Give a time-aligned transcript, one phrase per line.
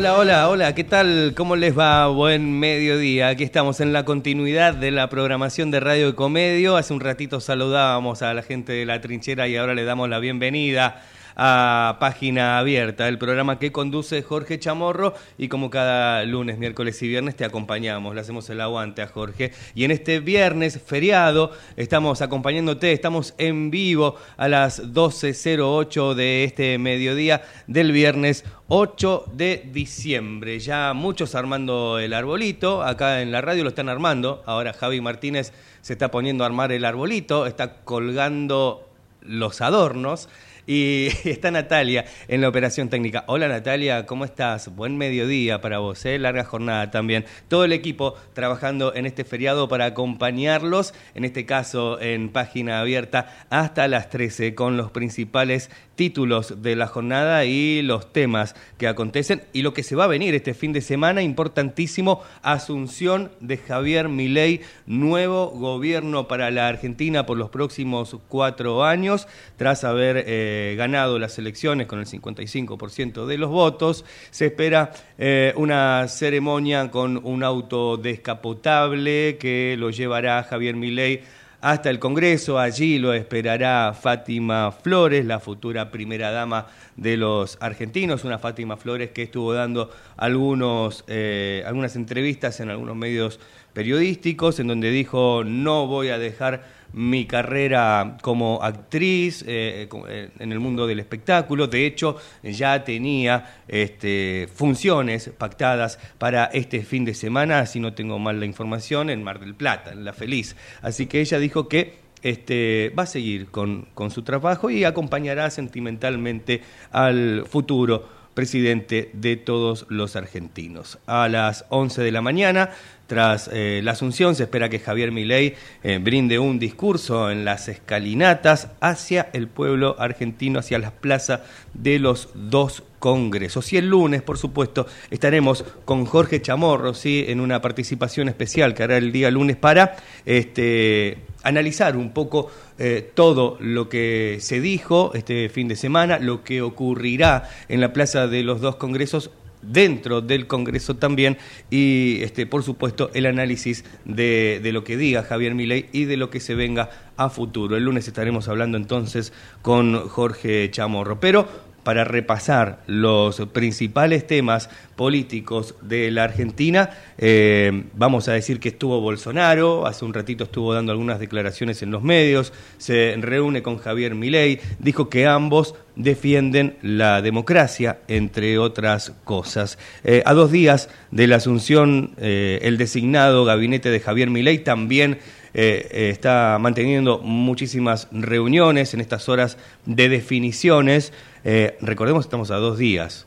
[0.00, 1.34] Hola, hola, hola, ¿qué tal?
[1.36, 2.06] ¿Cómo les va?
[2.06, 3.28] Buen mediodía.
[3.28, 6.78] Aquí estamos en la continuidad de la programación de Radio Comedio.
[6.78, 10.18] Hace un ratito saludábamos a la gente de la trinchera y ahora le damos la
[10.18, 11.02] bienvenida
[11.36, 17.08] a Página Abierta, el programa que conduce Jorge Chamorro y como cada lunes, miércoles y
[17.08, 19.52] viernes te acompañamos, le hacemos el aguante a Jorge.
[19.74, 26.78] Y en este viernes feriado estamos acompañándote, estamos en vivo a las 12.08 de este
[26.78, 30.58] mediodía del viernes 8 de diciembre.
[30.60, 35.52] Ya muchos armando el arbolito, acá en la radio lo están armando, ahora Javi Martínez
[35.80, 38.88] se está poniendo a armar el arbolito, está colgando
[39.22, 40.28] los adornos.
[40.72, 43.24] Y está Natalia en la operación técnica.
[43.26, 44.72] Hola Natalia, ¿cómo estás?
[44.72, 46.16] Buen mediodía para vos, ¿eh?
[46.16, 47.24] larga jornada también.
[47.48, 53.46] Todo el equipo trabajando en este feriado para acompañarlos, en este caso en página abierta,
[53.50, 59.42] hasta las 13 con los principales títulos de la jornada y los temas que acontecen
[59.52, 64.08] y lo que se va a venir este fin de semana, importantísimo, asunción de Javier
[64.08, 69.28] Milei, nuevo gobierno para la Argentina por los próximos cuatro años,
[69.58, 74.04] tras haber eh, ganado las elecciones con el 55% de los votos.
[74.30, 81.22] Se espera eh, una ceremonia con un auto descapotable que lo llevará Javier Milei
[81.60, 82.58] hasta el Congreso.
[82.58, 86.66] Allí lo esperará Fátima Flores, la futura primera dama
[86.96, 92.96] de los argentinos, una Fátima Flores que estuvo dando algunos, eh, algunas entrevistas en algunos
[92.96, 93.40] medios
[93.72, 100.52] periodísticos en donde dijo no voy a dejar mi carrera como actriz eh, eh, en
[100.52, 101.66] el mundo del espectáculo.
[101.66, 108.18] De hecho, ya tenía este, funciones pactadas para este fin de semana, si no tengo
[108.18, 110.56] mal la información, en Mar del Plata, en La Feliz.
[110.82, 116.62] Así que ella dijo que este, va a seguir con su trabajo y acompañará sentimentalmente
[116.90, 120.98] al futuro presidente de todos los argentinos.
[121.04, 122.70] A las 11 de la mañana
[123.06, 127.68] tras eh, la asunción se espera que Javier Milei eh, brinde un discurso en las
[127.68, 131.40] escalinatas hacia el pueblo argentino, hacia las plazas
[131.74, 133.74] de los dos congresos.
[133.74, 137.26] Y el lunes, por supuesto, estaremos con Jorge Chamorro, ¿sí?
[137.28, 143.10] en una participación especial que hará el día lunes para este, analizar un poco eh,
[143.14, 148.26] todo lo que se dijo este fin de semana, lo que ocurrirá en la plaza
[148.26, 149.30] de los dos congresos
[149.62, 151.36] dentro del Congreso también
[151.70, 156.16] y este por supuesto el análisis de, de, lo que diga Javier Milei y de
[156.16, 157.76] lo que se venga a futuro.
[157.76, 161.20] El lunes estaremos hablando entonces con Jorge Chamorro.
[161.20, 161.46] Pero
[161.82, 166.90] para repasar los principales temas políticos de la Argentina.
[167.18, 171.90] Eh, vamos a decir que estuvo Bolsonaro, hace un ratito estuvo dando algunas declaraciones en
[171.90, 179.12] los medios, se reúne con Javier Milei, dijo que ambos defienden la democracia, entre otras
[179.24, 179.78] cosas.
[180.04, 185.18] Eh, a dos días de la asunción, eh, el designado gabinete de Javier Milei también
[185.52, 191.12] está manteniendo muchísimas reuniones en estas horas de definiciones.
[191.44, 193.26] Eh, recordemos, estamos a dos días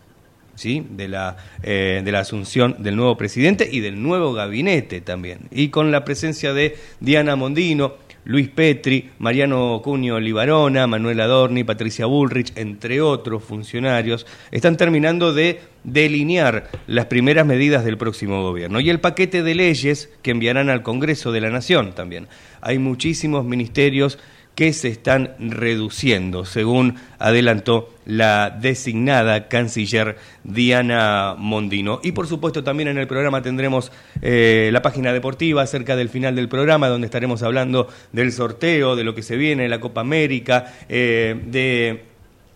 [0.55, 0.85] ¿sí?
[0.89, 5.47] de, la, eh, de la asunción del nuevo presidente y del nuevo gabinete también.
[5.51, 7.95] Y con la presencia de Diana Mondino,
[8.25, 15.59] Luis Petri, Mariano Cunio Libarona, Manuel Adorni, Patricia Bullrich, entre otros funcionarios, están terminando de
[15.83, 20.83] delinear las primeras medidas del próximo gobierno y el paquete de leyes que enviarán al
[20.83, 22.27] Congreso de la Nación también.
[22.61, 24.17] Hay muchísimos ministerios
[24.55, 31.99] que se están reduciendo, según adelantó la designada canciller Diana Mondino.
[32.03, 33.91] Y por supuesto también en el programa tendremos
[34.21, 39.03] eh, la página deportiva cerca del final del programa, donde estaremos hablando del sorteo, de
[39.03, 42.03] lo que se viene, la Copa América, eh, de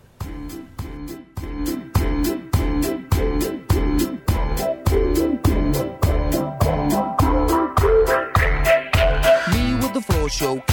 [10.42, 10.70] show,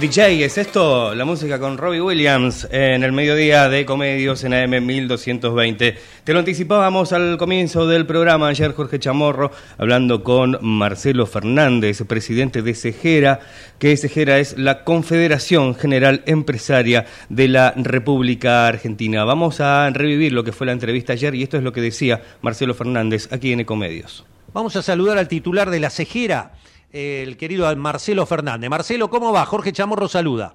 [0.00, 0.44] DJ.
[0.44, 1.14] ¿es esto?
[1.14, 5.96] La música con Robbie Williams en el mediodía de Comedios en AM 1220.
[6.22, 12.62] Te lo anticipábamos al comienzo del programa ayer Jorge Chamorro hablando con Marcelo Fernández, presidente
[12.62, 13.40] de Cejera,
[13.78, 19.24] que Cejera es la Confederación General Empresaria de la República Argentina.
[19.24, 22.20] Vamos a revivir lo que fue la entrevista ayer y esto es lo que decía
[22.42, 24.26] Marcelo Fernández aquí en Ecomedios.
[24.52, 26.52] Vamos a saludar al titular de la cejera,
[26.96, 28.70] el querido Marcelo Fernández.
[28.70, 29.44] Marcelo, ¿cómo va?
[29.44, 30.54] Jorge Chamorro saluda.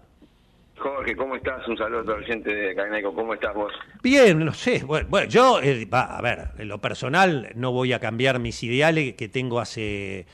[0.78, 1.68] Jorge, ¿cómo estás?
[1.68, 3.14] Un saludo a la gente de Cagnaico.
[3.14, 3.72] ¿Cómo estás vos?
[4.02, 4.84] Bien, no sé.
[4.84, 8.64] Bueno, bueno, yo, eh, va, a ver, en lo personal no voy a cambiar mis
[8.64, 10.26] ideales que tengo hace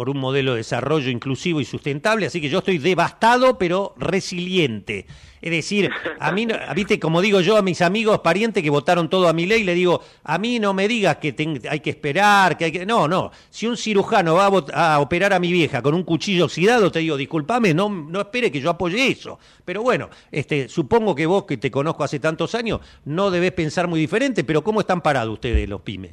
[0.00, 5.04] por un modelo de desarrollo inclusivo y sustentable, así que yo estoy devastado pero resiliente.
[5.42, 9.28] Es decir, a mí, viste, como digo yo a mis amigos, parientes que votaron todo
[9.28, 11.34] a mi ley, le digo, a mí no me digas que
[11.68, 12.86] hay que esperar, que hay que...
[12.86, 16.90] No, no, si un cirujano va a operar a mi vieja con un cuchillo oxidado,
[16.90, 19.38] te digo, discúlpame, no, no espere que yo apoye eso.
[19.66, 23.86] Pero bueno, este, supongo que vos, que te conozco hace tantos años, no debés pensar
[23.86, 26.12] muy diferente, pero ¿cómo están parados ustedes, los pymes?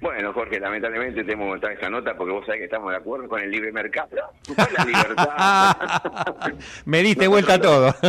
[0.00, 3.28] Bueno, Jorge, lamentablemente tenemos que montar esa nota porque vos sabés que estamos de acuerdo
[3.28, 4.08] con el libre mercado.
[4.56, 6.54] La libertad.
[6.84, 7.94] Me diste vuelta a todo.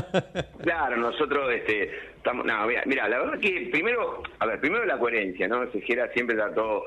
[0.62, 2.46] Claro, nosotros este, estamos.
[2.46, 5.72] No, mira, mira, la verdad que primero, a ver, primero la coherencia, ¿no?
[5.72, 6.84] Sejera siempre trató.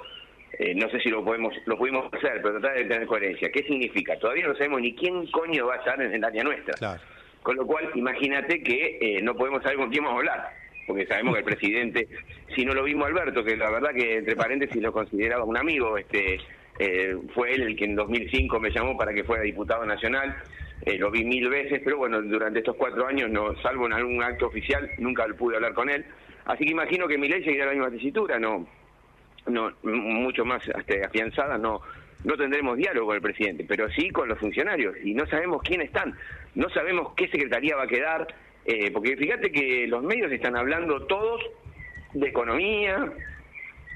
[0.59, 3.51] eh, no sé si lo podemos lo pudimos hacer, pero tratar de tener coherencia.
[3.51, 4.19] ¿Qué significa?
[4.19, 6.75] Todavía no sabemos ni quién coño va a estar en el área nuestra.
[6.75, 7.01] Claro.
[7.43, 10.53] Con lo cual, imagínate que eh, no podemos saber con quién vamos a hablar.
[10.87, 12.09] Porque sabemos que el presidente,
[12.55, 15.97] si no lo vimos Alberto, que la verdad que entre paréntesis lo consideraba un amigo,
[15.97, 16.41] este
[16.79, 20.37] eh, fue él el que en 2005 me llamó para que fuera diputado nacional.
[20.83, 24.23] Eh, lo vi mil veces, pero bueno, durante estos cuatro años, no salvo en algún
[24.23, 26.05] acto oficial, nunca pude hablar con él.
[26.47, 28.67] Así que imagino que mi ley seguirá la misma tesitura, no,
[29.47, 31.83] no mucho más este, afianzada, no
[32.25, 35.89] no tendremos diálogo con el presidente, pero sí con los funcionarios y no sabemos quiénes
[35.89, 36.15] están,
[36.55, 38.27] no sabemos qué secretaría va a quedar,
[38.71, 41.43] eh, porque fíjate que los medios están hablando todos
[42.15, 43.13] de economía,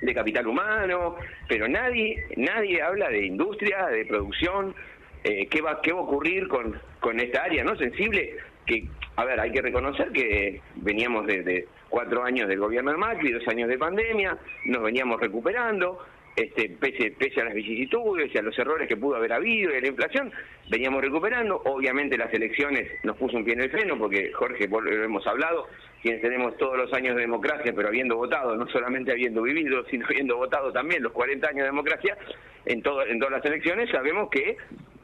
[0.03, 1.15] de capital humano,
[1.49, 4.75] pero nadie nadie habla de industria, de producción,
[5.23, 9.25] eh, qué va qué va a ocurrir con, con esta área no sensible que a
[9.25, 13.47] ver hay que reconocer que veníamos de, de cuatro años del gobierno de Macri, dos
[13.47, 16.05] años de pandemia, nos veníamos recuperando.
[16.37, 19.77] Este, pese, pese a las vicisitudes y a los errores que pudo haber habido y
[19.77, 20.33] a la inflación,
[20.69, 21.63] veníamos recuperando.
[21.65, 25.69] Obviamente las elecciones nos puso un pie en el freno, porque Jorge, lo hemos hablado,
[26.03, 30.07] quienes tenemos todos los años de democracia, pero habiendo votado, no solamente habiendo vivido, sino
[30.07, 32.17] habiendo votado también los 40 años de democracia,
[32.67, 34.57] en, todo, en todas las elecciones sabemos que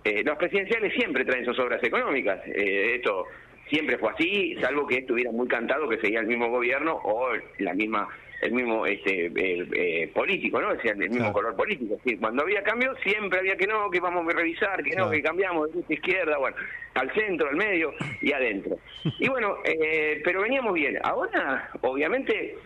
[0.03, 2.41] eh, los presidenciales siempre traen sus obras económicas.
[2.47, 3.27] Eh, esto
[3.69, 7.75] siempre fue así, salvo que estuviera muy cantado que seguía el mismo gobierno o la
[7.75, 8.09] misma
[8.41, 10.69] el mismo este eh, eh, político, ¿no?
[10.71, 11.33] O sea, el mismo Claro.
[11.33, 11.97] color político.
[11.97, 15.07] Decir, cuando había cambio siempre había que no, que vamos a revisar, que Claro.
[15.07, 16.57] no, que cambiamos de izquierda, bueno,
[16.95, 17.93] al centro, al medio
[18.23, 18.79] y adentro.
[19.19, 20.99] Y bueno, eh, pero veníamos bien.
[21.03, 22.57] Ahora, obviamente,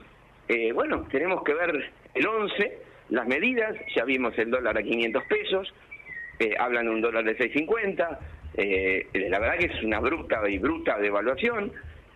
[0.48, 2.78] eh, bueno, tenemos que ver el 11,
[3.10, 5.74] las medidas, ya vimos el dólar a 500 pesos,
[6.38, 8.18] eh, hablan de un dólar de 6.50,
[8.56, 11.72] eh, la verdad que es una bruta y bruta devaluación,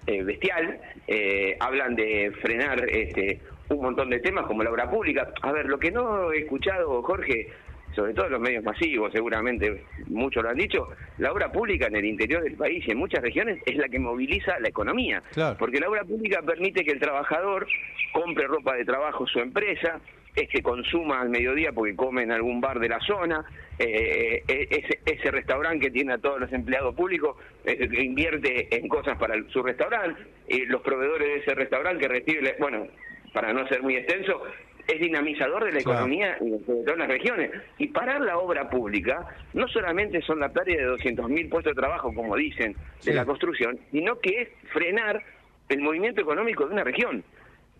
[0.08, 5.30] eh, bestial, eh, hablan de frenar este, un montón de temas como la obra pública.
[5.42, 7.48] A ver, lo que no he escuchado, Jorge,
[7.94, 10.88] sobre todo en los medios masivos, seguramente muchos lo han dicho,
[11.18, 13.98] la obra pública en el interior del país y en muchas regiones es la que
[13.98, 15.22] moviliza la economía.
[15.34, 15.56] Claro.
[15.58, 17.66] Porque la obra pública permite que el trabajador
[18.14, 20.00] compre ropa de trabajo su empresa,
[20.34, 23.44] es que consuma al mediodía porque come en algún bar de la zona,
[23.78, 28.68] eh, eh, ese, ese restaurante que tiene a todos los empleados públicos, eh, que invierte
[28.76, 32.86] en cosas para su restaurante, eh, los proveedores de ese restaurante que recibe, bueno,
[33.32, 34.42] para no ser muy extenso,
[34.86, 37.50] es dinamizador de la economía y sobre todo en las regiones.
[37.76, 42.14] Y parar la obra pública no solamente son la pérdida de 200.000 puestos de trabajo,
[42.14, 43.10] como dicen, Sí.
[43.10, 45.22] de la construcción, sino que es frenar
[45.68, 47.22] el movimiento económico de una región.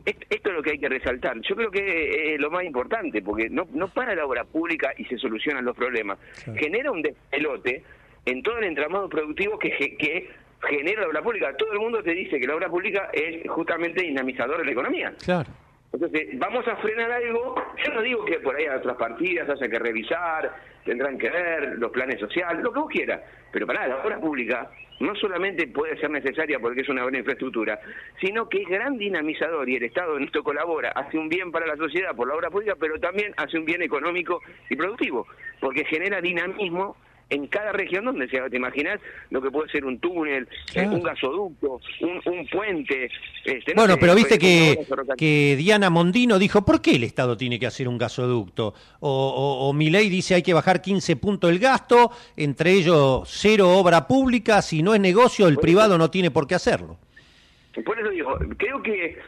[0.09, 1.39] Est- Esto es lo que hay que resaltar.
[1.43, 5.05] Yo creo que es lo más importante, porque no, no para la obra pública y
[5.05, 6.19] se solucionan los problemas.
[6.57, 7.83] Genera un despelote
[8.25, 10.29] en todo el entramado productivo que, que
[10.69, 11.57] genera la obra pública.
[11.57, 15.13] Todo el mundo te dice que la obra pública es justamente dinamizador de la economía.
[15.25, 15.49] Claro.
[15.93, 17.55] Entonces, vamos a frenar algo.
[17.85, 20.53] Yo no digo que por ahí a otras partidas haya que revisar,
[20.89, 23.21] tendrán que ver los planes sociales, lo que vos quieras.
[23.53, 27.79] Pero para la obra pública no solamente puede ser necesaria porque es una buena infraestructura,
[28.21, 31.67] sino que es gran dinamizador y el Estado en esto colabora, hace un bien para
[31.67, 34.41] la sociedad por la obra pública, pero también hace un bien económico
[34.71, 35.27] y productivo,
[35.61, 36.97] porque genera dinamismo
[37.31, 40.93] en cada región donde se te imaginas lo que puede ser un túnel, eh, Claro.
[40.93, 43.11] un gasoducto, un, un puente.
[43.45, 47.59] este, no Bueno, sé, pero viste que, Diana Mondino dijo, ¿por qué el Estado tiene
[47.59, 48.75] que hacer un gasoducto?
[49.01, 53.71] O, o, o Milei dice hay que bajar 15 puntos el gasto, entre ellos cero
[53.77, 56.97] obra pública, si no es negocio el privado no tiene por qué hacerlo.
[57.85, 59.19] Por eso digo, creo que,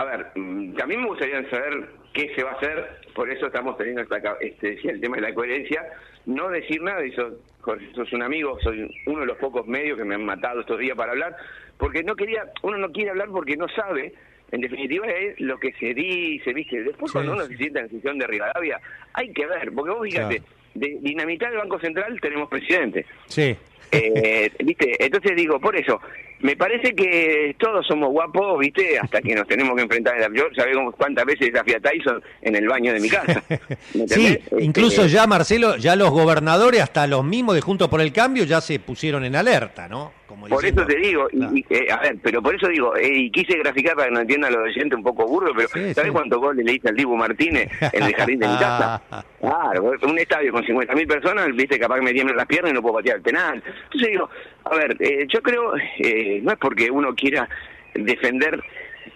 [0.00, 3.76] a ver, mm, también me gustaría saber qué se va a hacer, por eso estamos
[3.76, 5.84] teniendo esta, este, el tema de la coherencia,
[6.26, 9.98] no decir nada, y sos, Jorge, sos un amigo, soy uno de los pocos medios
[9.98, 11.36] que me han matado estos días para hablar,
[11.76, 14.14] porque no quería, uno no quiere hablar porque no sabe,
[14.50, 17.52] en definitiva es lo que se dice, viste, después Sí, cuando uno sí.
[17.52, 18.80] se sienta en la sesión de Rivadavia,
[19.12, 20.54] hay que ver, porque vos fíjate, Claro.
[20.74, 23.54] de dinamitar el Banco Central tenemos presidente, Sí.
[23.92, 25.04] Eh, ¿Viste?
[25.04, 26.00] Entonces digo, por eso,
[26.40, 28.98] me parece que todos somos guapos, ¿viste?
[28.98, 30.14] Hasta que nos tenemos que enfrentar.
[30.32, 33.42] Yo sabemos cuántas veces desafié a Tyson en el baño de mi casa.
[33.48, 34.36] ¿Me Sí, entendés?
[34.38, 38.44] Este, incluso ya, Marcelo, ya los gobernadores, hasta los mismos de Juntos por el Cambio,
[38.44, 40.12] ya se pusieron en alerta, ¿no?
[40.30, 41.56] Como Por diciendo- eso te digo, y- Claro.
[41.56, 44.20] y, eh, a ver, pero por eso digo, eh, y quise graficar para que no
[44.20, 46.10] entiendan los oyentes un poco burdo, pero Sí, ¿sabes sí.
[46.12, 49.02] cuántos goles le hice al Dibu Martínez en el jardín de mi casa?
[49.40, 52.82] Claro, un estadio con 50.000 personas, viste, capaz que me tiemblan las piernas y no
[52.82, 53.60] puedo patear el penal.
[53.84, 54.30] Entonces digo,
[54.64, 57.48] a ver, eh, yo creo, eh, no es porque uno quiera
[57.94, 58.62] defender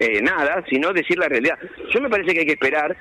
[0.00, 1.56] eh, nada, sino decir la realidad.
[1.92, 2.97] Yo me parece que hay que esperar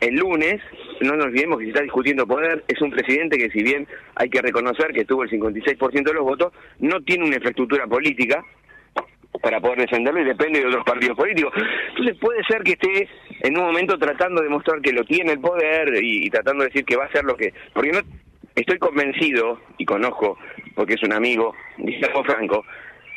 [0.00, 0.60] el lunes,
[1.00, 4.28] no nos olvidemos que se está discutiendo poder, es un presidente que si bien hay
[4.28, 8.44] que reconocer que tuvo el 56% de los votos, no tiene una infraestructura política
[9.42, 11.52] para poder defenderlo y depende de otros partidos políticos.
[11.90, 13.08] Entonces puede ser que esté
[13.40, 16.68] en un momento tratando de demostrar que lo tiene el poder y, y tratando de
[16.68, 17.52] decir que va a hacer lo que...
[17.72, 18.00] Porque no
[18.54, 20.38] estoy convencido y conozco,
[20.74, 22.64] porque es un amigo, Guillermo Franco,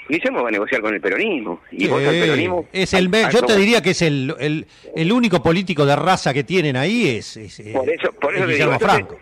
[0.09, 1.61] Guillermo va a negociar con el peronismo.
[1.71, 2.65] Y vos al Sí, peronismo...
[2.71, 6.33] es el, al- yo te diría que es el, el, el único político de raza
[6.33, 9.19] que tienen ahí, es, es, eh, Por eso, por eso es digo, Guillermo entonces, Franco.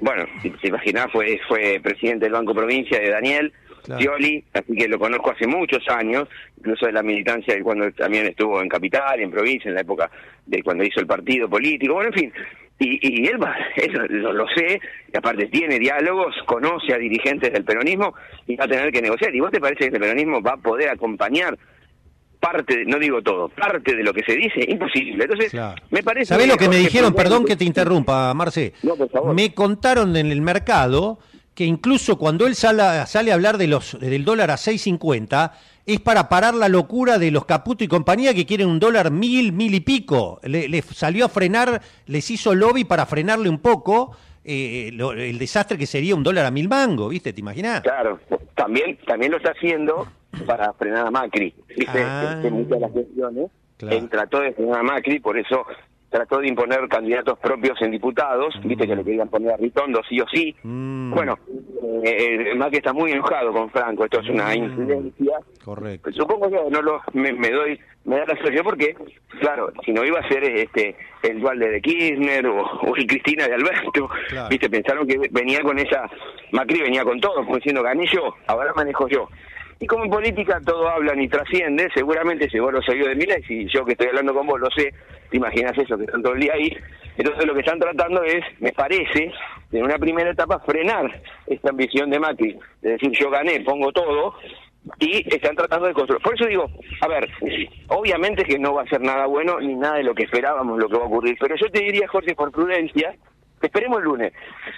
[0.00, 3.52] Bueno, si te imaginás, fue, fue presidente del Banco Provincia de Daniel
[3.84, 4.00] Claro.
[4.02, 8.26] Scioli, así que lo conozco hace muchos años, incluso de la militancia de cuando también
[8.26, 10.10] estuvo en Capital, en provincia, en la época
[10.44, 12.32] de cuando hizo el partido político, bueno, en fin.
[12.80, 14.80] Y, y él, va, él lo, lo sé,
[15.12, 18.14] y aparte tiene diálogos, conoce a dirigentes del peronismo
[18.46, 19.34] y va a tener que negociar.
[19.34, 21.58] ¿Y vos te parece que el peronismo va a poder acompañar
[22.40, 24.60] parte, no digo todo, parte de lo que se dice?
[24.68, 25.24] Imposible.
[25.24, 25.82] Entonces, Claro.
[25.90, 26.26] me parece...
[26.26, 27.12] ¿Sabés lo que me dijeron?
[27.14, 28.74] Perdón que te interrumpa, Marce.
[28.84, 29.34] No, por favor.
[29.34, 31.18] Me contaron en el mercado
[31.54, 35.50] que incluso cuando él sale, sale a hablar de los, del dólar a 6.50,
[35.94, 39.52] es para parar la locura de los Caputo y compañía que quieren un dólar mil,
[39.52, 40.38] mil y pico.
[40.42, 44.14] Le, le salió a frenar, les hizo lobby para frenarle un poco
[44.44, 47.32] eh, lo- el desastre que sería un dólar a mil mango, ¿viste?
[47.32, 47.80] ¿Te imaginas?
[47.80, 48.18] Claro,
[48.54, 50.06] también también lo está haciendo
[50.46, 51.54] para frenar a Macri.
[51.76, 52.02] ¿viste?
[52.02, 52.40] Ah.
[52.44, 53.96] En muchas de las cuestiones, Claro.
[53.96, 55.64] él trató de frenar a Macri, por eso
[56.10, 60.20] trató de imponer candidatos propios en diputados, viste que le querían poner a Ritondo sí
[60.20, 60.54] o sí.
[60.62, 61.12] Mm.
[61.12, 61.38] Bueno,
[62.02, 64.64] eh, eh, Macri está muy enojado con Franco, esto es una Mm.
[64.64, 65.38] incidencia.
[65.64, 66.10] Correcto.
[66.12, 68.96] Supongo que no lo me, me doy me da la solución porque
[69.40, 73.46] claro si no iba a ser este el Dualde de Kirchner o, o el Cristina
[73.46, 74.48] de Alberto Claro.
[74.48, 76.08] viste pensaron que venía con esa
[76.52, 79.28] Macri venía con todo como diciendo gané yo ahora manejo yo
[79.80, 83.36] y como en política todo habla ni trasciende seguramente si vos lo sabías de Mila
[83.48, 84.92] y yo que estoy hablando con vos lo sé
[85.30, 86.76] te imaginas eso que están todo el día ahí
[87.16, 89.32] entonces lo que están tratando es me parece
[89.72, 94.34] en una primera etapa frenar esta ambición de Macri de decir yo gané pongo todo
[94.98, 96.22] y están tratando de construir.
[96.22, 97.28] Por eso digo, a ver,
[97.88, 100.88] obviamente que no va a ser nada bueno ni nada de lo que esperábamos lo
[100.88, 103.14] que va a ocurrir, pero yo te diría, Jorge, por prudencia,
[103.60, 104.32] esperemos el lunes.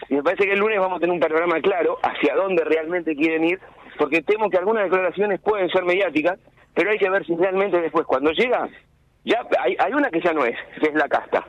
[0.09, 3.15] Y me parece que el lunes vamos a tener un panorama claro hacia dónde realmente
[3.15, 3.61] quieren ir,
[4.01, 6.39] porque temo que algunas declaraciones pueden ser mediáticas,
[6.73, 8.67] pero hay que ver si realmente después, cuando llega,
[9.27, 11.47] ya hay, hay una que ya no es, que es la casta.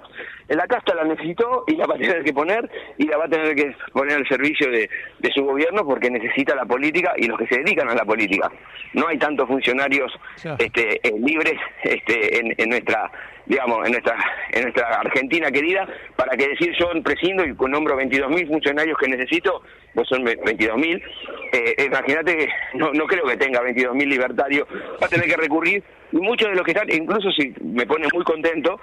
[0.49, 3.29] La casta la necesitó y la va a tener que poner y la va a
[3.29, 7.39] tener que poner al servicio de, de su gobierno porque necesita la política y los
[7.39, 8.51] que se dedican a la política.
[8.95, 10.11] No hay tantos funcionarios
[10.59, 13.09] este, eh, libres este, en, en nuestra
[13.51, 14.15] digamos en nuestra
[14.53, 15.85] en nuestra Argentina querida
[16.15, 19.61] para que decir yo prescindo y nombro 22.000 funcionarios que necesito
[19.93, 21.03] pues son 22.000
[21.51, 24.65] eh, imagínate que no, no creo que tenga 22.000 libertarios
[25.01, 25.83] va a tener que recurrir
[26.13, 28.79] y muchos de los que están incluso si me pone muy contento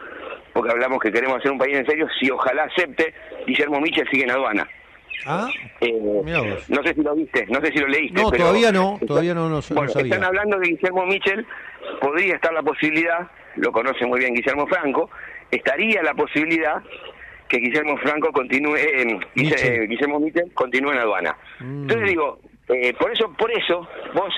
[0.53, 3.15] porque hablamos que queremos hacer un país en serio si ojalá acepte
[3.47, 4.69] Guillermo Michel sigue en aduana
[5.27, 5.49] Ah,
[5.81, 6.69] eh, vos.
[6.71, 8.23] no sé si lo viste, no sé si lo leíste.
[8.23, 10.15] No, pero- todavía no, todavía no, no, no Bueno, sabía.
[10.15, 11.45] están hablando de Guillermo Michel,
[12.01, 15.11] podría estar la posibilidad, lo conoce muy bien Guillermo Franco,
[15.51, 16.83] estaría la posibilidad
[17.49, 19.83] que Guillermo Franco continúe, eh, Guille- Michel.
[19.83, 21.37] eh, Guillermo Michel continúe en aduana.
[21.61, 21.83] Mm.
[21.83, 24.35] Entonces digo, eh, por eso, por eso vos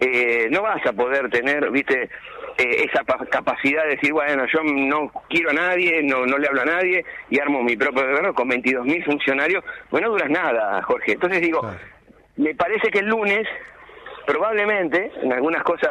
[0.00, 2.04] eh, no vas a poder tener, viste,
[2.58, 6.48] eh, esa pa- capacidad de decir, bueno, yo no quiero a nadie, no, no le
[6.48, 10.82] hablo a nadie y armo mi propio gobierno con 22.000 funcionarios, pues no duras nada,
[10.82, 11.12] Jorge.
[11.12, 11.76] Entonces digo, Claro.
[12.36, 13.46] me parece que el lunes,
[14.26, 15.90] probablemente, en algunas cosas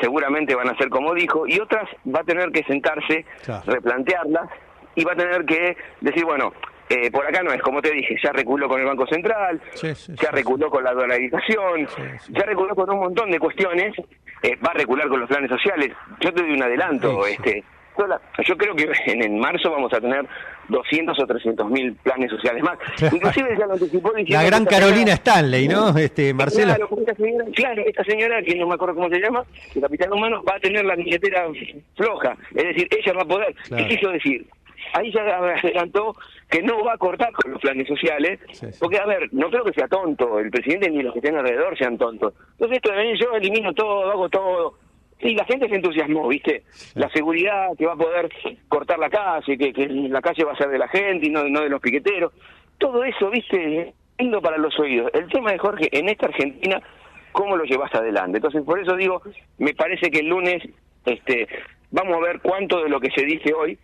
[0.00, 3.62] seguramente van a ser como dijo, y otras va a tener que sentarse, Claro.
[3.66, 4.48] replantearlas,
[4.94, 6.52] y va a tener que decir, bueno,
[6.88, 9.94] eh, por acá no es, como te dije, ya reculó con el Banco Central, Sí,
[9.94, 11.86] sí, ya sí, reculó con la dolarización,
[12.30, 13.94] ya reculó con un montón de cuestiones,
[14.42, 15.90] eh, va a recular con los planes sociales.
[16.20, 17.62] Yo te doy un adelanto, este
[18.44, 20.24] yo creo que en, en marzo vamos a tener
[20.68, 22.78] 200 o 300 mil planes sociales más.
[23.12, 25.96] Inclusive ya lo anticipó La gran Carolina señora- Stanley, ¿no?
[25.98, 26.76] Este, Marcela.
[26.76, 30.12] Claro, esta señora, claro, esta señora, que no me acuerdo cómo se llama, de Capital
[30.12, 31.46] Humano, va a tener la billetera
[31.96, 32.36] floja.
[32.54, 33.54] Es decir, ella va a poder.
[33.66, 33.84] Claro.
[33.88, 34.46] ¿Qué quiso decir?
[34.94, 36.16] ahí ya adelantó
[36.48, 38.78] que no va a cortar con los planes sociales, Sí, sí.
[38.80, 41.76] porque a ver, no creo que sea tonto, el presidente ni los que estén alrededor
[41.76, 42.32] sean tontos.
[42.52, 44.74] Entonces esto de venir yo elimino todo, hago todo.
[45.20, 46.62] Sí, la gente se entusiasmó, ¿viste?
[46.94, 48.30] La seguridad que va a poder
[48.68, 51.44] cortar la calle, que, que la calle va a ser de la gente y no,
[51.48, 52.32] no de los piqueteros.
[52.78, 53.94] Todo eso, ¿viste?
[54.18, 55.10] Lindo para los oídos.
[55.14, 56.80] El tema de Jorge, en esta Argentina,
[57.32, 58.38] ¿cómo lo llevas adelante?
[58.38, 59.22] Entonces, por eso digo,
[59.58, 60.62] me parece que el lunes
[61.04, 61.48] este,
[61.90, 63.78] vamos a ver cuánto de lo que se dice hoy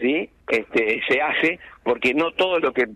[0.00, 2.86] sí este, se hace, porque no todo lo que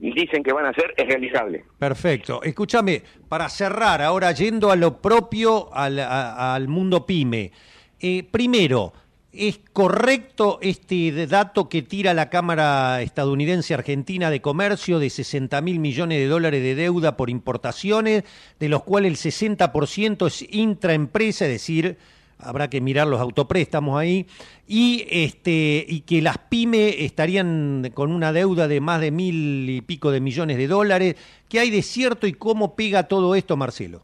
[0.00, 1.64] dicen que van a hacer es realizable.
[1.78, 2.42] Perfecto.
[2.42, 7.52] Escúchame, para cerrar, ahora yendo a lo propio al, mundo pyme.
[8.00, 8.92] Eh, primero,
[9.32, 15.78] ¿es correcto este dato que tira la Cámara Estadounidense Argentina de Comercio de 60 mil
[15.78, 18.24] millones de dólares de deuda por importaciones,
[18.58, 21.98] de los cuales el 60% es intraempresa, es decir,
[22.38, 24.26] habrá que mirar los autopréstamos ahí,
[24.66, 29.80] y este y que las pymes estarían con una deuda de más de mil y
[29.80, 31.16] pico de millones de dólares.
[31.48, 34.02] ¿Qué hay de cierto y cómo pega todo esto, Marcelo?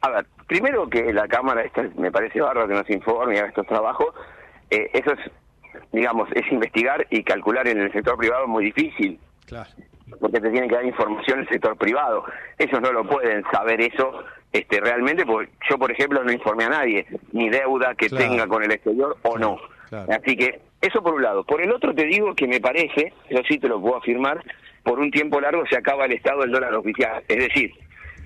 [0.00, 3.48] A ver, primero que la Cámara, esta, me parece bárbaro que nos informe y haga
[3.48, 4.14] estos trabajos,
[4.70, 5.18] eh, eso es,
[5.92, 9.18] digamos, es investigar y calcular en el sector privado muy difícil.
[9.46, 9.70] Claro.
[10.20, 12.24] Porque te tiene que dar información el sector privado.
[12.58, 16.70] Ellos no lo pueden saber eso este, realmente, porque yo, por ejemplo, no informé a
[16.70, 18.24] nadie, ni deuda que Claro.
[18.24, 19.58] tenga con el exterior o no.
[19.88, 20.06] claro.
[20.12, 21.44] Así que, eso por un lado.
[21.44, 24.42] Por el otro te digo que me parece, eso sí te lo puedo afirmar,
[24.82, 27.22] por un tiempo largo se acaba el estado del dólar oficial.
[27.28, 27.72] Es decir,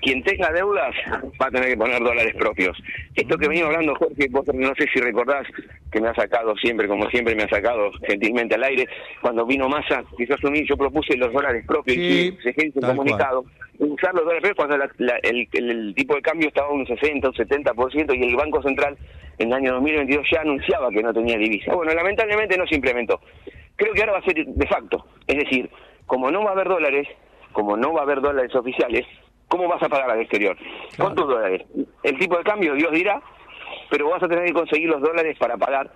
[0.02, 0.94] quien tenga deudas
[1.40, 2.76] va a tener que poner dólares propios.
[3.14, 5.46] Esto que venimos hablando, Jorge, vos no sé si recordás
[5.90, 8.86] que me ha sacado siempre, como siempre me ha sacado gentilmente al aire,
[9.20, 12.80] cuando vino Massa, que yo asumí, yo propuse los dólares propios Sí, y se hizo
[12.80, 13.44] un comunicado,
[13.78, 16.86] usar los dólares propios cuando la- la- el, el- el tipo de cambio estaba un
[16.86, 18.96] 60, un 70% y el Banco Central
[19.38, 21.74] en el año 2022 ya anunciaba que no tenía divisa.
[21.74, 23.20] Bueno, lamentablemente no se implementó.
[23.76, 25.06] Creo que ahora va a ser de facto.
[25.26, 25.70] Es decir,
[26.06, 27.08] como no va a haber dólares,
[27.52, 29.06] como no va a haber dólares oficiales,
[29.52, 30.56] ¿cómo vas a pagar al exterior?
[30.98, 31.62] Con tus dólares.
[32.02, 33.20] El tipo de cambio, Dios dirá,
[33.90, 35.90] pero vas a tener que conseguir los dólares para pagar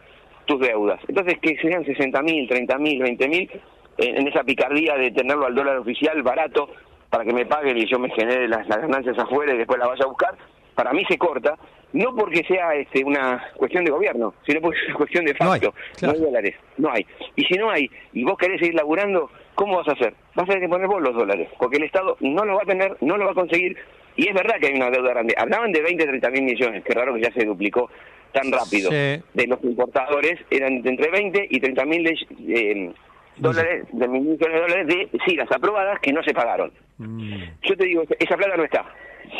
[0.44, 1.00] tus deudas.
[1.08, 3.50] Entonces, que sean 60 mil, 30 mil, 20 mil,
[3.96, 6.68] en esa picardía de tenerlo al dólar oficial barato
[7.08, 9.88] para que me paguen y yo me genere las, las ganancias afuera y después las
[9.88, 10.34] vaya a buscar,
[10.74, 11.54] para mí se corta,
[11.94, 15.50] no porque sea este, una cuestión de gobierno, sino porque es una cuestión de No
[15.52, 15.74] hay, facto.
[15.98, 16.12] claro.
[16.12, 17.06] No hay dólares, no hay.
[17.36, 20.14] Y si no hay, y vos querés seguir laburando, ¿cómo vas a hacer?
[20.36, 22.66] Vas a tener que poner vos los dólares, porque el Estado no lo va a
[22.66, 23.76] tener, no lo va a conseguir,
[24.14, 25.34] y es verdad que hay una deuda grande.
[25.36, 27.90] Hablaban de 20, 30 mil millones, qué raro que ya se duplicó
[28.32, 28.90] tan rápido.
[28.90, 29.22] Sí.
[29.34, 32.92] De los importadores eran entre 20 y 30 mil eh,
[33.38, 36.70] dólares, de mil millones de dólares de sigas aprobadas que no se pagaron.
[36.98, 38.84] Yo te digo, esa plata no está.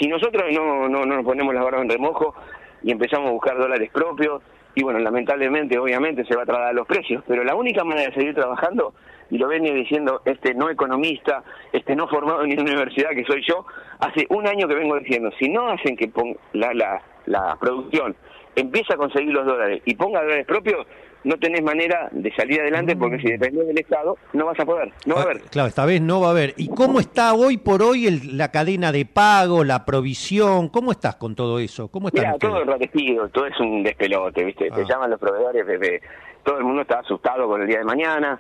[0.01, 2.35] Si nosotros no, no, no nos ponemos las manos en remojo
[2.83, 4.43] y empezamos a buscar dólares propios,
[4.77, 8.15] y bueno, lamentablemente, obviamente, se va a trasladar los precios, pero la única manera de
[8.15, 8.93] seguir trabajando,
[9.31, 13.43] y lo venía diciendo este no economista, este no formado en ninguna universidad que soy
[13.47, 13.65] yo,
[13.99, 18.15] hace un año que vengo diciendo, si no hacen que pon- la, la, la producción
[18.55, 20.87] empiece a conseguir los dólares y ponga dólares propios,
[21.25, 24.93] no tenés manera de salir adelante porque si dependés del Estado, no vas a poder,
[25.07, 25.41] no va a haber.
[25.43, 26.55] Claro, esta vez no va a haber.
[26.57, 30.69] ¿Y cómo está hoy por hoy el- la cadena de pago, la provisión?
[30.69, 31.89] ¿Cómo estás con todo eso?
[31.89, 34.71] ¿Cómo están Mira, todo enrarecido, todo es un despelote, ¿viste?
[34.71, 34.87] Te Ah.
[34.89, 36.01] llaman los proveedores, bebé.
[36.45, 38.39] todo el mundo está asustado con el día de mañana,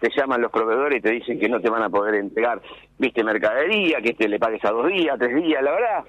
[0.00, 2.60] te llaman los proveedores y te dicen que no te van a poder entregar,
[2.98, 3.22] ¿viste?
[3.24, 6.04] Mercadería, que te le pagues a dos días, tres días, la verdad.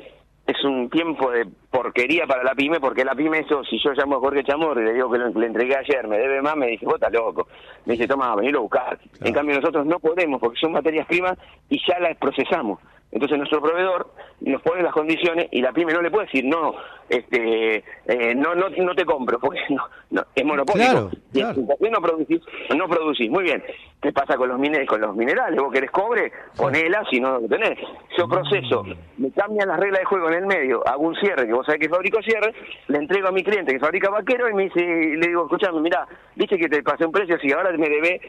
[0.46, 4.16] Es un tiempo de porquería para la pyme, porque la pyme, eso, si yo llamo
[4.16, 6.68] a Jorge Chamorro y le digo que lo- le entregué ayer, me debe más, me
[6.68, 7.48] dice, vos estás loco.
[7.86, 8.98] Me dice, toma, venilo a buscar.
[9.22, 11.38] En cambio, nosotros no podemos, porque son materias primas
[11.70, 12.80] y ya las procesamos.
[13.12, 16.74] Entonces nuestro proveedor nos pone las condiciones y la pyme no le puede decir no,
[17.10, 20.92] este, eh, no, no, no te compro porque no, no, es monopólico.
[20.92, 21.66] Claro, Y claro.
[21.66, 22.42] ¿Por qué no producís?
[22.76, 23.64] No producís, muy bien.
[24.02, 24.88] ¿Qué pasa con los minerales?
[24.88, 27.80] Con los minerales, vos querés cobre, ponela si no lo tenés.
[28.16, 28.86] Yo proceso,
[29.18, 31.82] me cambian las reglas de juego en el medio, hago un cierre, que vos sabés
[31.82, 32.54] que fabrico cierre,
[32.88, 35.82] le entrego a mi cliente que fabrica vaquero y me dice, y le digo, escuchame,
[35.82, 38.22] mirá, viste que te pasé un precio, si ahora me debe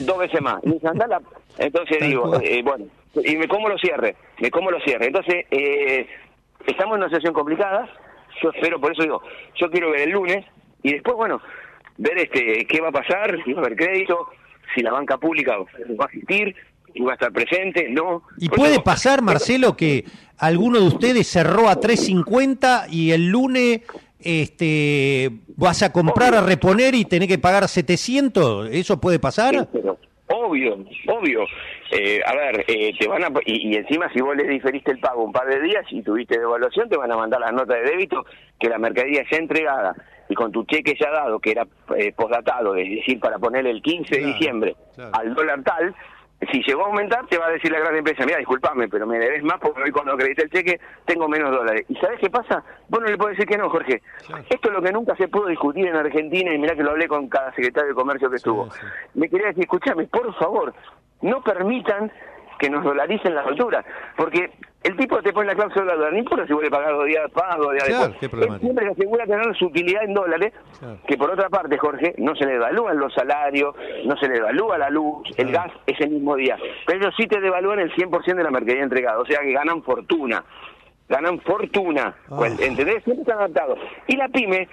[0.00, 0.58] dos veces más.
[0.64, 0.88] Y me dice,
[1.58, 5.06] Entonces digo, eh, bueno, y me como lo cierre, me como lo cierre.
[5.06, 6.08] Entonces, eh,
[6.66, 7.88] estamos en una situación complicada,
[8.42, 9.22] yo espero, por eso digo,
[9.54, 10.44] yo quiero ver el lunes
[10.82, 11.40] y después, bueno,
[11.96, 14.28] ver este qué va a pasar, si va a haber crédito,
[14.74, 16.54] si la banca pública va a asistir,
[16.92, 18.22] si va a estar presente, no.
[18.38, 20.04] ¿Y puede eso- pasar, Marcelo, que
[20.38, 23.80] alguno de ustedes cerró a 3.50 y el lunes
[24.20, 28.68] este, vas a comprar, a reponer y tenés que pagar 700?
[28.72, 29.54] ¿Eso puede pasar?
[29.54, 29.98] Sí, pero
[30.28, 31.46] obvio, obvio.
[31.90, 34.98] Eh, a ver, eh, te van a y, y encima si vos le diferiste el
[34.98, 37.90] pago un par de días y tuviste devaluación, te van a mandar la nota de
[37.90, 38.24] débito
[38.58, 39.94] que la mercadería ya entregada
[40.28, 43.80] y con tu cheque ya dado, que era eh, postdatado, es decir, para poner el
[43.80, 45.12] 15 de diciembre claro.
[45.14, 45.94] al dólar tal,
[46.52, 49.18] si llegó a aumentar, te va a decir la gran empresa, mira, disculpame, pero me
[49.18, 51.86] debes más porque hoy cuando acredité el cheque tengo menos dólares.
[51.88, 52.62] ¿Y sabes qué pasa?
[52.88, 54.02] Vos no le podés decir que no, Jorge.
[54.26, 54.44] Claro.
[54.48, 57.08] Esto es lo que nunca se pudo discutir en Argentina y mirá que lo hablé
[57.08, 58.70] con cada secretario de comercio que estuvo.
[58.70, 58.80] sí.
[59.14, 60.74] Me quería decir, escúchame, por favor,
[61.22, 62.12] no permitan
[62.58, 63.84] que nos dolaricen la altura,
[64.16, 64.50] porque
[64.82, 67.06] el tipo te pone la cláusula de dólar, no importa si vuelve a pagar dos
[67.06, 68.46] días pago, dos días Claro, después.
[68.46, 70.98] Él siempre asegura tener su utilidad en dólares, Claro.
[71.06, 74.78] que por otra parte, Jorge, no se le devalúan los salarios, no se le devalúa
[74.78, 78.44] la luz, el gas ese mismo día, pero ellos sí te devalúan el 100% de
[78.44, 80.44] la mercadería entregada, o sea que ganan fortuna,
[81.08, 82.36] ganan fortuna, Ah.
[82.38, 83.02] Pues, ¿entendés?
[83.04, 83.78] Siempre están adaptados.
[84.06, 84.68] Y la pyme,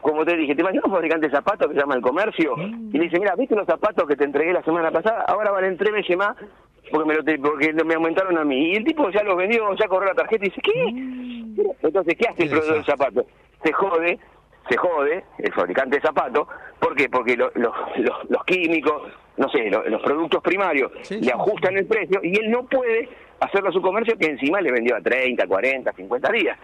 [0.00, 2.96] como te dije, te imaginas un fabricante de zapatos que se llama el comercio y
[2.98, 5.24] le dice, mira, ¿viste los zapatos que te entregué la semana pasada?
[5.28, 6.36] Ahora valen tres veces más
[6.90, 8.72] porque me, lo te- porque me aumentaron a mí.
[8.72, 11.64] Y el tipo ya los vendió, ya cobró la tarjeta y dice, ¿qué?
[11.82, 13.06] Entonces, ¿qué hace el proveedor del desastre.
[13.06, 13.26] zapato?
[13.64, 14.18] Se jode,
[14.68, 16.46] se jode el fabricante de zapatos.
[16.78, 17.08] ¿Por qué?
[17.08, 21.30] Porque lo- lo- lo- los químicos, no sé, lo- los productos primarios Sí, le sí.
[21.30, 23.08] ajustan el precio y él no puede
[23.40, 26.58] hacerlo a su comercio que encima le vendió a 30, 40, 50 días.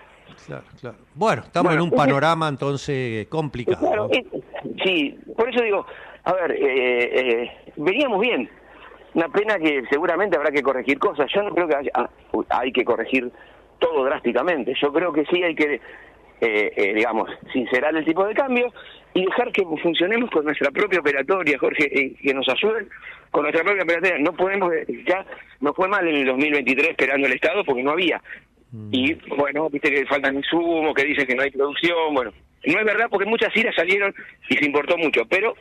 [0.46, 0.96] Claro, claro.
[1.14, 3.78] Bueno, estamos Bueno, en un panorama entonces complicado.
[3.86, 4.12] Claro, ¿no?
[4.12, 5.86] es- sí, por eso digo,
[6.24, 8.48] a ver, eh, eh, veníamos bien.
[9.16, 11.26] Una pena que seguramente habrá que corregir cosas.
[11.34, 12.10] Yo no creo que haya, ah,
[12.50, 13.32] hay que corregir
[13.78, 14.74] todo drásticamente.
[14.78, 15.80] Yo creo que sí hay que,
[16.42, 18.70] eh, eh, digamos, sincerar el tipo de cambio
[19.14, 22.90] y dejar que funcionemos con nuestra propia operatoria, Jorge, eh, que nos ayuden
[23.30, 24.18] con nuestra propia operatoria.
[24.18, 25.24] No podemos, eh, ya
[25.60, 28.22] nos fue mal en el 2023 esperando el Estado porque no había.
[28.92, 32.32] Y bueno, viste que faltan insumos, que dicen que no hay producción, bueno,
[32.66, 34.14] no es verdad porque muchas iras salieron
[34.50, 35.54] y se importó mucho, pero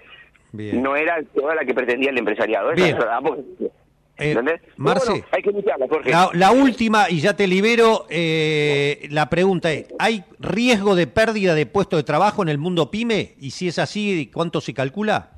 [0.55, 0.81] Bien.
[0.81, 2.71] no era toda la que pretendía el empresariado.
[2.71, 3.71] Esa Bien.
[4.17, 4.61] Eh, ¿entendés?
[4.77, 5.09] Marce.
[5.09, 6.09] bueno, hay que lucharla, Jorge.
[6.09, 11.53] La, la última, y ya te libero, eh, la pregunta es, ¿hay riesgo de pérdida
[11.53, 13.33] de puesto de trabajo en el mundo pyme?
[13.39, 15.31] Y si es así, ¿cuánto se calcula?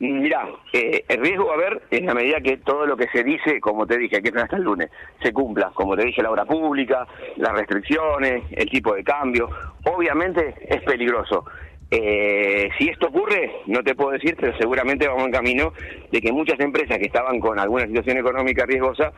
[0.00, 3.60] Mirá, eh, el riesgo a haber en la medida que todo lo que se dice,
[3.60, 5.72] como te dije, que hasta el lunes, se cumpla.
[5.74, 7.04] Como te dije, la obra pública,
[7.36, 9.50] las restricciones, el tipo de cambio.
[9.84, 11.44] Obviamente es peligroso.
[11.90, 15.72] Eh, si esto ocurre, no te puedo decir, pero seguramente vamos en camino
[16.12, 19.12] de que muchas empresas que estaban con alguna situación económica riesgosa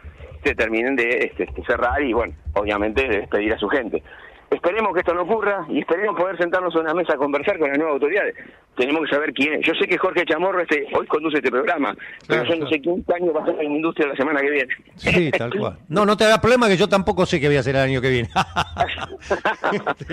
[0.45, 4.03] se terminen de este, cerrar y, bueno, obviamente de despedir a su gente.
[4.51, 7.69] Esperemos que esto no ocurra y esperemos poder sentarnos a una mesa a conversar con
[7.69, 8.35] las nuevas autoridades.
[8.77, 9.67] Tenemos que saber quién es.
[9.67, 11.95] Yo sé que Jorge Chamorro este, hoy conduce este programa,
[12.27, 14.51] pero yo no sé quién año va a ser en la industria la semana que
[14.51, 14.75] viene.
[14.97, 15.79] Sí, tal cual.
[15.89, 18.01] No, no te hagas problema que yo tampoco sé qué voy a hacer el año
[18.01, 18.29] que viene.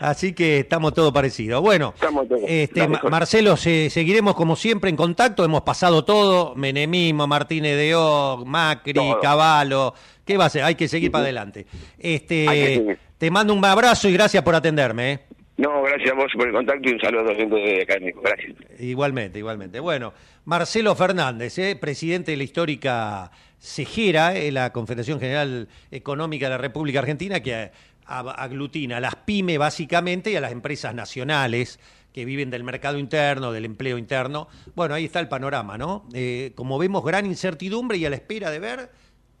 [0.00, 1.60] Así que estamos todos parecidos.
[1.62, 2.40] Bueno, todos.
[2.46, 2.86] este.
[2.88, 5.44] Marcelo, se- seguiremos como siempre en contacto.
[5.44, 9.00] Hemos pasado todo, Menemismo, Martínez de O, Macri.
[9.22, 9.94] Caballo.
[10.24, 10.64] ¿Qué va a ser?
[10.64, 11.66] Hay que seguir para adelante.
[11.98, 15.12] Este, te mando un abrazo y gracias por atenderme.
[15.12, 15.20] ¿eh?
[15.56, 18.22] No, gracias a vos por el contacto y un saludo a los de académico.
[18.22, 18.56] Gracias.
[18.78, 19.78] Igualmente, igualmente.
[19.80, 20.14] Bueno,
[20.46, 21.76] Marcelo Fernández, ¿eh?
[21.76, 27.70] presidente de la histórica CEGERA, eh, la Confederación General Económica de la República Argentina, que
[28.06, 31.78] aglutina a las pymes básicamente y a las empresas nacionales
[32.12, 34.48] que viven del mercado interno, del empleo interno.
[34.74, 36.08] Bueno, ahí está el panorama, ¿no?
[36.12, 38.90] Eh, como vemos, gran incertidumbre y a la espera de ver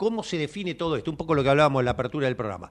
[0.00, 2.70] cómo se define todo esto, un poco lo que hablábamos en la apertura del programa.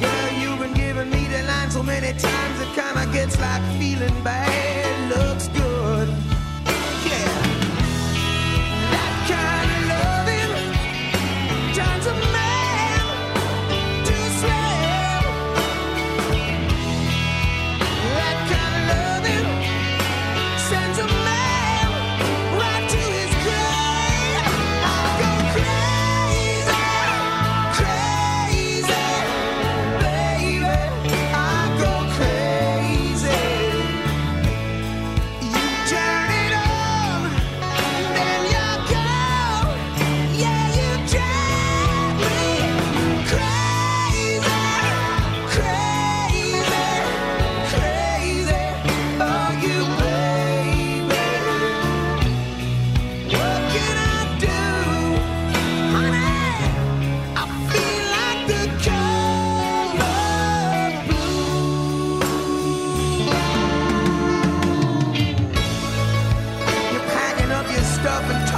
[0.00, 4.22] Girl, you've been giving me the line so many times it kinda gets like feeling
[4.22, 5.69] bad looks good.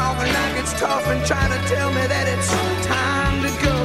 [0.03, 2.51] Talking like it's tough and trying to tell me that it's
[2.87, 3.82] time to go.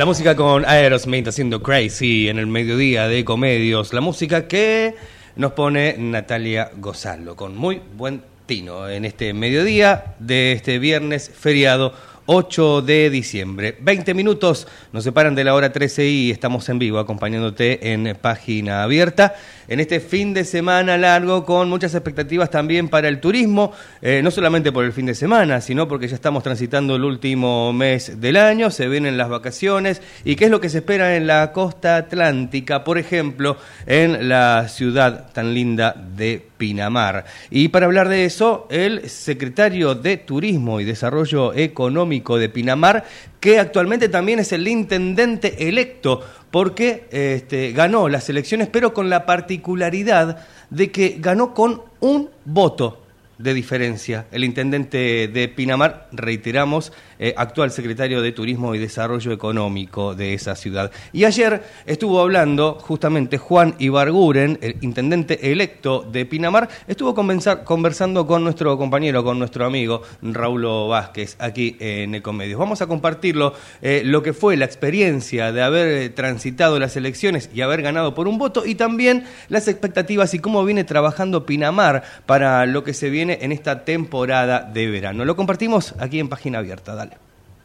[0.00, 3.92] La música con Aerosmith haciendo Crazy en el mediodía de Comedios.
[3.92, 4.94] La música que
[5.36, 11.92] nos pone Natalia Gozalo con muy buen tino en este mediodía de este viernes feriado
[12.32, 13.76] 8 de diciembre.
[13.80, 18.84] 20 minutos nos separan de la hora 13 y estamos en vivo acompañándote en página
[18.84, 19.34] abierta
[19.66, 24.30] en este fin de semana largo con muchas expectativas también para el turismo, eh, no
[24.30, 28.36] solamente por el fin de semana, sino porque ya estamos transitando el último mes del
[28.36, 31.96] año, se vienen las vacaciones y qué es lo que se espera en la costa
[31.96, 37.24] atlántica, por ejemplo, en la ciudad tan linda de Pinamar.
[37.50, 43.06] Y para hablar de eso, el secretario de Turismo y Desarrollo Económico de Pinamar,
[43.40, 46.20] que actualmente también es el intendente electo,
[46.50, 52.98] porque este, ganó las elecciones, pero con la particularidad de que ganó con un voto.
[53.38, 54.26] de diferencia.
[54.32, 60.56] El intendente de Pinamar, reiteramos, eh, actual secretario de Turismo y Desarrollo Económico de esa
[60.56, 60.90] ciudad.
[61.12, 68.42] Y ayer estuvo hablando justamente Juan Ibarguren, el intendente electo de Pinamar, estuvo conversando con
[68.42, 72.58] nuestro compañero, con nuestro amigo Raúl Vázquez, aquí en Ecomedios.
[72.58, 73.52] Vamos a compartirlo,
[73.82, 78.14] eh, lo que fue la experiencia de haber eh, transitado las elecciones y haber ganado
[78.14, 82.94] por un voto y también las expectativas y cómo viene trabajando Pinamar para lo que
[82.94, 85.24] se viene en esta temporada de verano.
[85.24, 87.09] Lo compartimos aquí en página abierta, dale.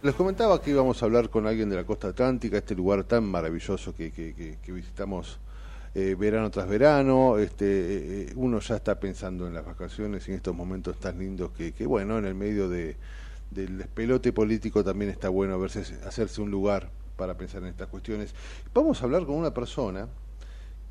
[0.06, 3.24] Les comentaba que íbamos a hablar con alguien de la costa atlántica, este lugar tan
[3.24, 5.40] maravilloso que, que- que- que visitamos
[5.96, 7.38] eh, verano tras verano.
[7.40, 11.52] Este, eh, eh, uno ya está pensando en las vacaciones en estos momentos tan lindos
[11.58, 12.98] que, que, bueno, en el medio de,
[13.50, 18.36] del despelote político también está bueno verse, hacerse un lugar para pensar en estas cuestiones.
[18.76, 20.08] Vamos a hablar con una persona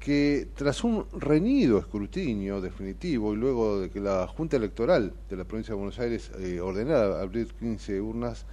[0.00, 5.44] que tras un reñido escrutinio definitivo y luego de que la Junta Electoral de la
[5.44, 8.44] provincia de Buenos Aires ordenara abrir 15 urnas,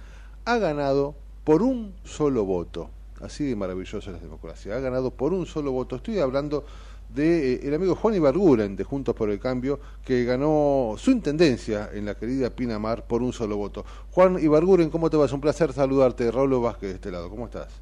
[0.44, 1.14] ha ganado
[1.44, 2.90] por un solo voto.
[3.20, 4.76] Así de maravillosa es la democracia.
[4.76, 5.96] Ha ganado por un solo voto.
[5.96, 6.64] Estoy hablando
[7.08, 11.90] de eh, el amigo Juan Ibarguren de Juntos por el Cambio, que ganó su intendencia
[11.92, 13.84] en la querida Pinamar por un solo voto.
[14.10, 15.26] Juan Ibarguren, ¿cómo te va?
[15.26, 16.30] Es un placer saludarte.
[16.30, 17.30] Raúl Vázquez de este lado.
[17.30, 17.80] ¿Cómo estás?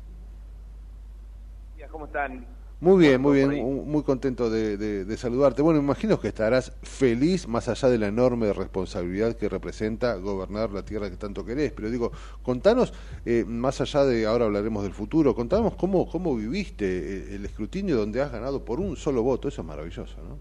[1.90, 2.46] ¿Cómo están?
[2.80, 3.52] Muy bien, muy bien,
[3.90, 5.60] muy contento de, de- de saludarte.
[5.60, 10.82] Bueno, imagino que estarás feliz más allá de la enorme responsabilidad que representa gobernar la
[10.82, 11.72] tierra que tanto querés.
[11.72, 12.10] Pero digo,
[12.42, 12.94] contanos,
[13.26, 17.96] eh, más allá de, ahora hablaremos del futuro, contanos cómo, cómo viviste eh, el escrutinio
[17.98, 19.48] donde has ganado por un solo voto.
[19.48, 20.38] Eso es maravilloso, ¿no?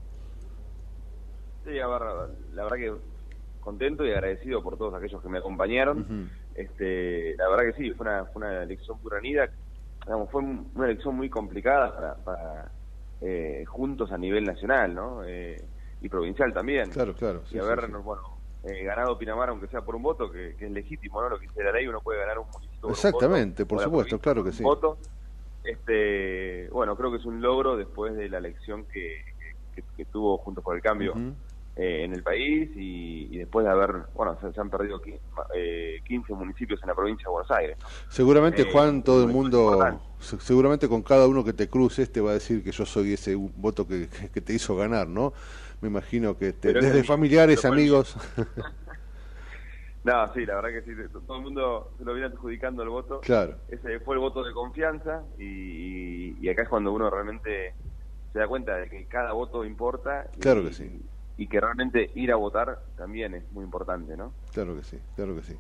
[1.63, 2.01] Sí, a ver,
[2.53, 2.93] la verdad que
[3.59, 6.07] contento y agradecido por todos aquellos que me acompañaron.
[6.53, 9.49] Este, la verdad que sí, fue una, fue una elección muy reñida.
[10.09, 12.71] Digamos, fue un- una elección muy complicada para, para,
[13.21, 15.23] eh, juntos a nivel nacional ¿no?
[15.23, 15.63] Eh,
[16.01, 16.89] y provincial también.
[16.89, 17.45] Claro, claro.
[17.45, 17.91] sí, y haber, sí.
[17.91, 18.23] bueno,
[18.63, 21.29] eh, ganado Pinamar, aunque sea por un voto, que, que es legítimo, ¿no?
[21.29, 23.83] Lo que dice la ley, uno puede ganar un municipio por un Exactamente, voto, por
[23.83, 24.63] supuesto, claro que sí.
[24.63, 24.97] voto.
[25.63, 29.15] Este, bueno, creo que es un logro después de la elección que,
[29.75, 31.13] que- que tuvo Juntos por el Cambio.
[31.75, 35.01] Eh, en el país y, y después de haber, bueno, se, se han perdido
[35.55, 37.77] eh, 15 municipios en la provincia de Buenos Aires.
[37.81, 37.87] ¿no?
[38.09, 42.31] Seguramente, Eh, Juan, todo el mundo, seguramente con cada uno que te cruces te va
[42.31, 45.33] a decir que yo soy ese voto que, que- te hizo ganar, ¿no?
[45.81, 48.15] Me imagino que te- desde familiares, amigos.
[50.03, 50.91] No, sí, la verdad que sí,
[51.25, 53.19] todo el mundo se lo viene adjudicando el voto.
[53.21, 53.57] claro.
[53.67, 57.75] Ese fue el voto de confianza y, y- acá es cuando uno realmente
[58.31, 60.25] se da cuenta de que cada voto importa.
[60.37, 61.01] y- Claro que sí.
[61.39, 64.33] Y que realmente ir a votar también es muy importante, ¿no?
[64.51, 65.53] Claro que sí, claro que sí.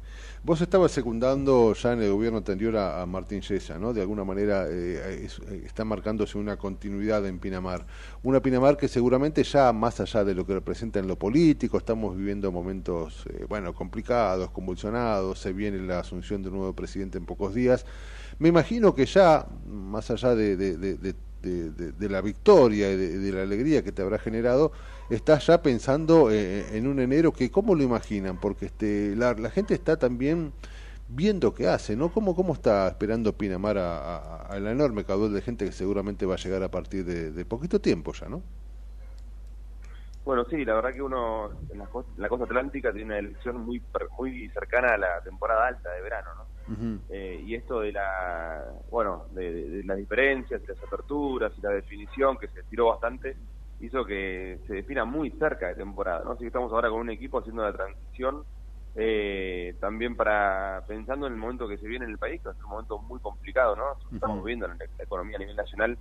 [0.43, 3.93] Vos estabas secundando ya en el gobierno anterior a, Martín Yesa, ¿no?
[3.93, 7.85] De alguna manera eh, eh, está marcándose una continuidad en Pinamar.
[8.23, 12.17] Una Pinamar que seguramente ya, más allá de lo que representa en lo político, estamos
[12.17, 17.25] viviendo momentos, eh, bueno, complicados, convulsionados, se viene la asunción de un nuevo presidente en
[17.25, 17.85] pocos días.
[18.37, 23.93] Me imagino que ya, más allá de, de- la victoria y de la alegría que
[23.93, 24.73] te habrá generado,
[25.09, 28.37] estás ya pensando eh, en un enero que, ¿cómo lo imaginan?
[28.37, 30.53] Porque este, la, la gente está también
[31.07, 32.11] viendo qué hace, ¿no?
[32.11, 36.25] ¿Cómo, cómo está esperando Pinamar a, a- a la enorme caudal de gente que seguramente
[36.25, 38.43] va a llegar a partir de, de poquito tiempo ya, ¿no?
[40.25, 43.19] Bueno, sí, la verdad que uno en la, costa, en la costa atlántica tiene una
[43.19, 43.81] elección muy
[44.17, 46.45] muy cercana a la temporada alta de verano, ¿no?
[47.09, 51.61] Eh, y esto de la bueno de, de- de las diferencias y las aperturas y
[51.61, 53.37] la definición que se tiró bastante
[53.79, 57.09] hizo que se defina muy cerca de temporada no así que estamos ahora con un
[57.09, 58.43] equipo haciendo la transición
[58.95, 62.63] eh, también para pensando en el momento que se viene en el país que es
[62.63, 65.97] un momento muy complicado no estamos viendo en la, la economía a nivel nacional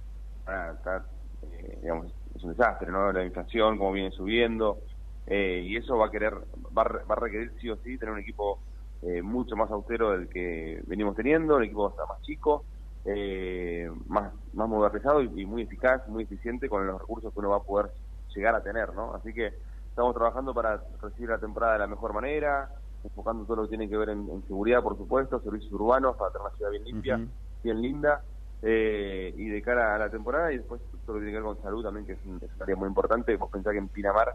[0.47, 1.07] ah, está,
[1.43, 4.79] eh, digamos es un desastre no la inflación como viene subiendo
[5.27, 8.21] eh, y eso va a querer va, va a requerir sí o sí tener un
[8.21, 8.63] equipo
[9.03, 12.65] eh, mucho más austero del que venimos teniendo, un equipo está más chico,
[13.05, 17.51] eh, más, más modernizado y, y muy eficaz, muy eficiente con los recursos que uno
[17.51, 17.91] va a poder
[18.35, 19.15] llegar a tener, ¿no?
[19.15, 19.55] Así que
[19.89, 22.71] estamos trabajando para recibir la temporada de la mejor manera,
[23.05, 26.31] enfocando todo lo que tiene que ver en, en seguridad, por supuesto, servicios urbanos para
[26.33, 27.21] tener una ciudad bien limpia,
[27.63, 28.23] bien linda,
[28.63, 31.55] eh, y de cara a la temporada, y después todo lo que tiene que ver
[31.55, 33.37] con salud también, que es, un, es un área muy importante.
[33.37, 34.35] Vos pensás que en Pinamar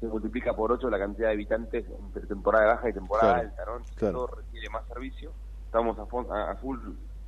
[0.00, 3.64] se multiplica por 8 la cantidad de habitantes entre temporada baja y temporada Claro, alta,
[3.64, 3.96] ¿no?
[3.96, 4.14] Claro.
[4.14, 5.32] Todo requiere más servicio.
[5.66, 6.78] Estamos a full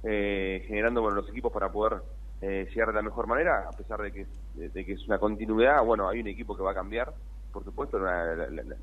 [0.02, 2.02] eh, generando bueno, los equipos para poder
[2.40, 5.82] eh, llegar de la mejor manera, a pesar de que, de, que es una continuidad.
[5.84, 7.12] Bueno, hay un equipo que va a cambiar,
[7.52, 8.76] por supuesto, la, la- la-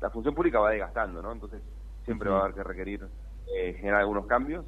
[0.00, 1.32] la- función pública va desgastando, ¿no?
[1.32, 1.62] Entonces
[2.04, 3.06] siempre va a haber que requerir
[3.54, 4.64] eh, generar algunos cambios.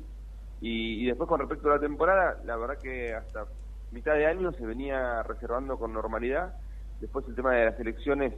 [0.60, 3.46] Y, y después con respecto a la temporada, la verdad que hasta
[3.90, 6.54] mitad de año se venía reservando con normalidad.
[6.98, 8.34] Después el tema de las elecciones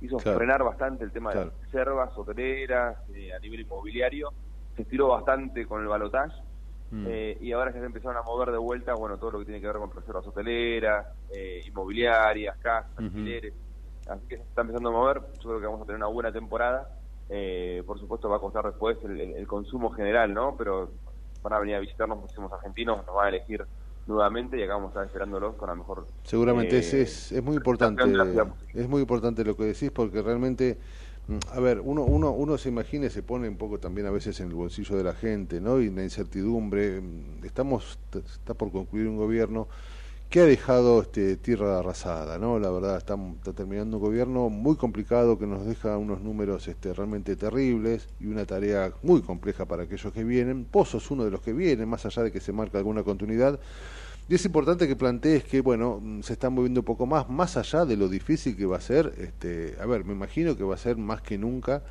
[0.00, 0.36] hizo Claro.
[0.38, 1.50] frenar bastante el tema Claro.
[1.52, 4.32] de reservas hoteleras eh, a nivel inmobiliario,
[4.76, 6.34] se estiró bastante con el balotaje
[6.92, 7.06] Mm.
[7.08, 9.60] eh, y ahora que se empezaron a mover de vuelta, bueno, todo lo que tiene
[9.62, 13.54] que ver con reservas hoteleras, eh, inmobiliarias, casas, alquileres,
[14.06, 16.30] así que se está empezando a mover, yo creo que vamos a tener una buena
[16.32, 16.86] temporada,
[17.30, 20.54] eh, por supuesto va a costar después el, el- el consumo general, ¿no?
[20.56, 20.90] Pero
[21.42, 23.64] van a venir a visitarnos muchísimos argentinos, nos van a elegir
[24.06, 26.06] nuevamente y acá vamos a estar esperándolos con la mejor...
[26.24, 28.04] Seguramente eh, es, es, es muy importante,
[28.74, 30.78] es muy importante lo que decís porque realmente,
[31.52, 34.40] a ver, uno, uno, uno se imagina y se pone un poco también a veces
[34.40, 35.80] en el bolsillo de la gente, ¿no?
[35.80, 39.68] Y la incertidumbre, mm, estamos, está por concluir un gobierno
[40.32, 42.58] que ha dejado este, tierra arrasada, ¿no?
[42.58, 43.16] La verdad, está,
[43.52, 48.46] terminando un gobierno muy complicado que nos deja unos números este, realmente terribles y una
[48.46, 50.66] tarea muy compleja para aquellos que vienen.
[50.72, 53.60] Vos sos uno de los que vienen, más allá de que se marca alguna continuidad.
[54.28, 57.56] Y es importante que plantees que, bueno, mm, se están moviendo un poco más, más
[57.56, 60.74] allá de lo difícil que va a ser, este, a ver, me imagino que va
[60.74, 61.82] a ser más que nunca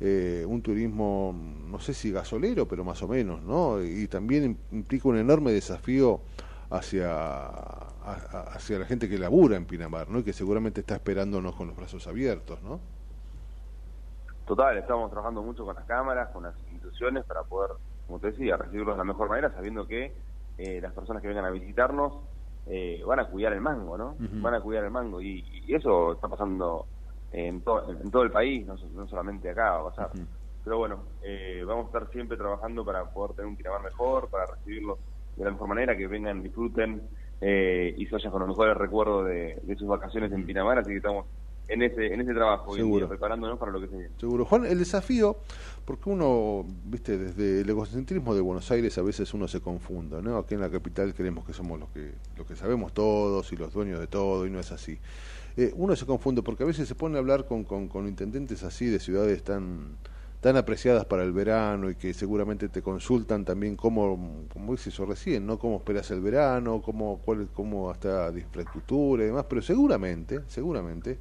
[0.00, 3.82] eh, un turismo, mm, no sé si gasolero, pero más o menos, ¿no?
[3.84, 6.22] Y también im- implica un enorme desafío
[6.70, 10.20] hacia, hacia la gente que labura en Pinamar, ¿no?
[10.20, 12.80] Y que seguramente está esperándonos con los brazos abiertos, ¿no?
[14.44, 17.70] Total, estamos trabajando mucho con las cámaras, con las instituciones para poder,
[18.06, 20.16] como te decía, recibirlos de la mejor manera, sabiendo que
[20.62, 22.12] eh, las personas que vengan a visitarnos
[22.66, 24.16] eh, van a cuidar el mango, ¿no?
[24.42, 26.86] Van a cuidar el mango y, y eso está pasando
[27.32, 30.10] en, to- en todo el país, no, no solamente acá va a pasar.
[30.62, 34.44] Pero bueno, eh, vamos a estar siempre trabajando para poder tener un Pinamar mejor, para
[34.46, 34.98] recibirlos
[35.36, 37.08] de la mejor manera, que vengan, disfruten
[37.40, 40.90] eh, y se vayan con los mejores recuerdos de, de sus vacaciones en Pinamar, así
[40.90, 41.26] que estamos
[41.70, 43.08] en ese en ese trabajo día, Seguro.
[43.08, 44.10] preparándonos para lo que se viene.
[44.18, 44.44] Seguro.
[44.44, 45.38] Juan, el desafío,
[45.84, 50.36] porque uno, viste, desde el egocentrismo de Buenos Aires a veces uno se confunda, ¿no?
[50.36, 53.72] Aquí en la capital creemos que somos los que, los que sabemos todos y los
[53.72, 54.98] dueños de todo, y no es así.
[55.56, 58.62] Eh, uno se confunde porque a veces se pone a hablar con, con, con intendentes
[58.62, 59.96] así de ciudades tan
[60.40, 65.04] tan apreciadas para el verano y que seguramente te consultan también cómo, como dice eso
[65.04, 65.58] recién, ¿no?
[65.58, 71.18] Cómo esperas el verano, cómo, cuál, cómo hasta de infraestructura y demás, pero seguramente, seguramente,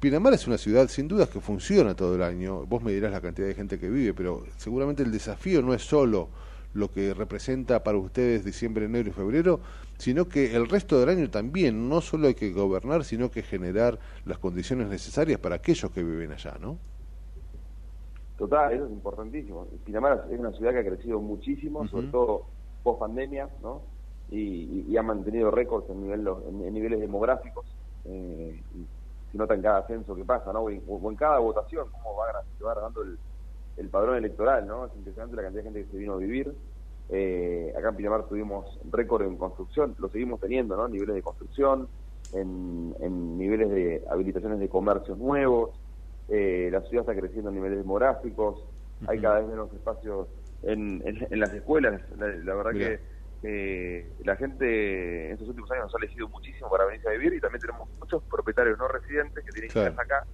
[0.00, 2.64] Pinamar es una ciudad sin dudas que funciona todo el año.
[2.66, 5.82] Vos me dirás la cantidad de gente que vive, pero seguramente el desafío no es
[5.82, 6.28] solo
[6.74, 9.60] lo que representa para ustedes diciembre, enero y febrero,
[9.96, 11.88] sino que el resto del año también.
[11.88, 16.30] No solo hay que gobernar, sino que generar las condiciones necesarias para aquellos que viven
[16.30, 16.78] allá, ¿no?
[18.36, 19.66] Total, eso es importantísimo.
[19.84, 22.44] Pinamar es una ciudad que ha crecido muchísimo, sobre todo
[22.84, 23.82] post pandemia, ¿no?
[24.30, 27.66] Y, y- y ha mantenido récords en, nivel, en, en niveles demográficos.
[28.04, 28.86] Eh, y
[29.30, 30.60] se nota en cada ascenso que pasa, ¿no?
[30.60, 32.26] O en, o en cada votación, cómo va,
[32.56, 33.18] se va dando el,
[33.76, 34.86] el padrón electoral, ¿no?
[34.86, 36.54] Es impresionante la cantidad de gente que se vino a vivir.
[37.10, 40.88] Eh, acá en Pinamar tuvimos récord en construcción, lo seguimos teniendo, ¿no?
[40.88, 41.88] Niveles de construcción,
[42.34, 45.70] en, en niveles de habilitaciones de comercios nuevos,
[46.28, 48.62] eh, la ciudad está creciendo a niveles demográficos,
[49.06, 50.28] hay cada vez menos espacios
[50.62, 53.00] en, en, en las escuelas, la, la verdad que
[53.42, 57.34] eh, la gente en estos últimos años nos ha elegido muchísimo para venirse a vivir
[57.34, 59.94] y también tenemos muchos propietarios no residentes que tienen Claro.
[59.94, 60.26] casas acá,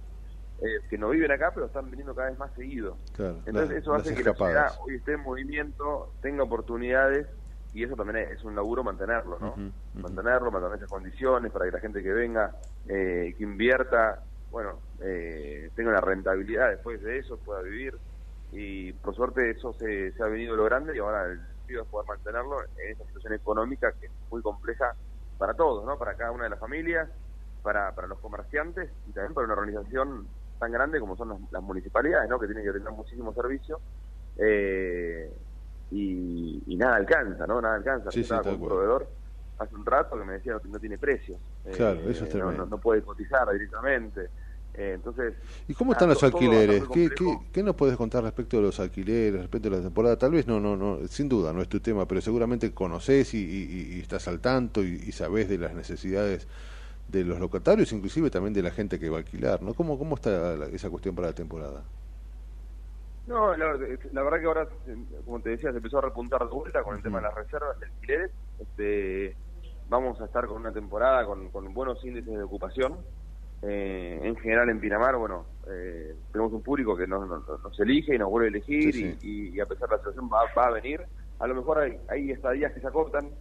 [0.61, 2.97] eh, que no viven acá, pero están viniendo cada vez más seguido.
[3.13, 4.73] Claro, Entonces eso hace que la escapadas.
[4.73, 7.27] ciudad hoy esté en movimiento, tenga oportunidades
[7.73, 9.55] y eso también es un laburo mantenerlo, ¿no?
[9.93, 12.55] Mantenerlo, mantener esas condiciones para que la gente que venga,
[12.87, 17.93] eh, que invierta, bueno, eh, tenga una rentabilidad después de eso, pueda vivir
[18.51, 22.07] y por suerte eso se, se ha venido logrando y ahora el desafío es poder
[22.07, 24.93] mantenerlo en esta situación económica que es muy compleja
[25.37, 25.97] para todos, ¿no?
[25.97, 27.09] Para cada una de las familias,
[27.61, 30.27] para, para los comerciantes y también para una organización
[30.59, 32.39] tan grande como son las, las municipalidades, ¿no?
[32.39, 33.79] Que tienen que tener muchísimos servicios
[34.37, 35.31] eh,
[35.91, 37.61] y, y nada alcanza, ¿no?
[37.61, 38.11] Nada alcanza.
[38.11, 39.07] Sí, sí, con un proveedor
[39.57, 41.39] hace un rato que me decía que no tiene precios.
[41.75, 42.65] Claro, eso es no, tremendo.
[42.65, 44.29] no, no puede cotizar directamente.
[44.77, 45.35] Eh, entonces,
[45.67, 46.87] ¿Y cómo ah, están los to- todo alquileres?
[46.89, 47.45] ¿Qué, qué, complejo.
[47.51, 50.17] qué nos puedes contar respecto de los alquileres, respecto de la temporada?
[50.17, 53.37] Tal vez no, no, no, sin duda no es tu tema, pero seguramente conoces y,
[53.39, 56.47] y- y estás al tanto y, y sabés de las necesidades
[57.07, 59.73] de los locatarios, inclusive también de la gente que va a alquilar, ¿no?
[59.75, 61.83] ¿Cómo, cómo está la- esa cuestión para la temporada?
[63.25, 63.73] No, la,
[64.11, 64.95] la verdad que ahora, eh,
[65.25, 67.79] como te decía, se empezó a repuntar de vuelta con el tema de las reservas
[67.79, 68.31] de alquileres.
[68.57, 69.37] Este,
[69.85, 73.03] vamos a estar con una temporada con, con buenos índices de ocupación.
[73.67, 78.13] Eh, en general en Pinamar, bueno, eh, tenemos un público que nos, nos- nos elige
[78.13, 80.41] y nos vuelve a elegir Sí, Y, y- y a pesar de la situación va,
[80.55, 81.01] va a venir.
[81.39, 83.31] A lo mejor hay, hay estadías que se acortan,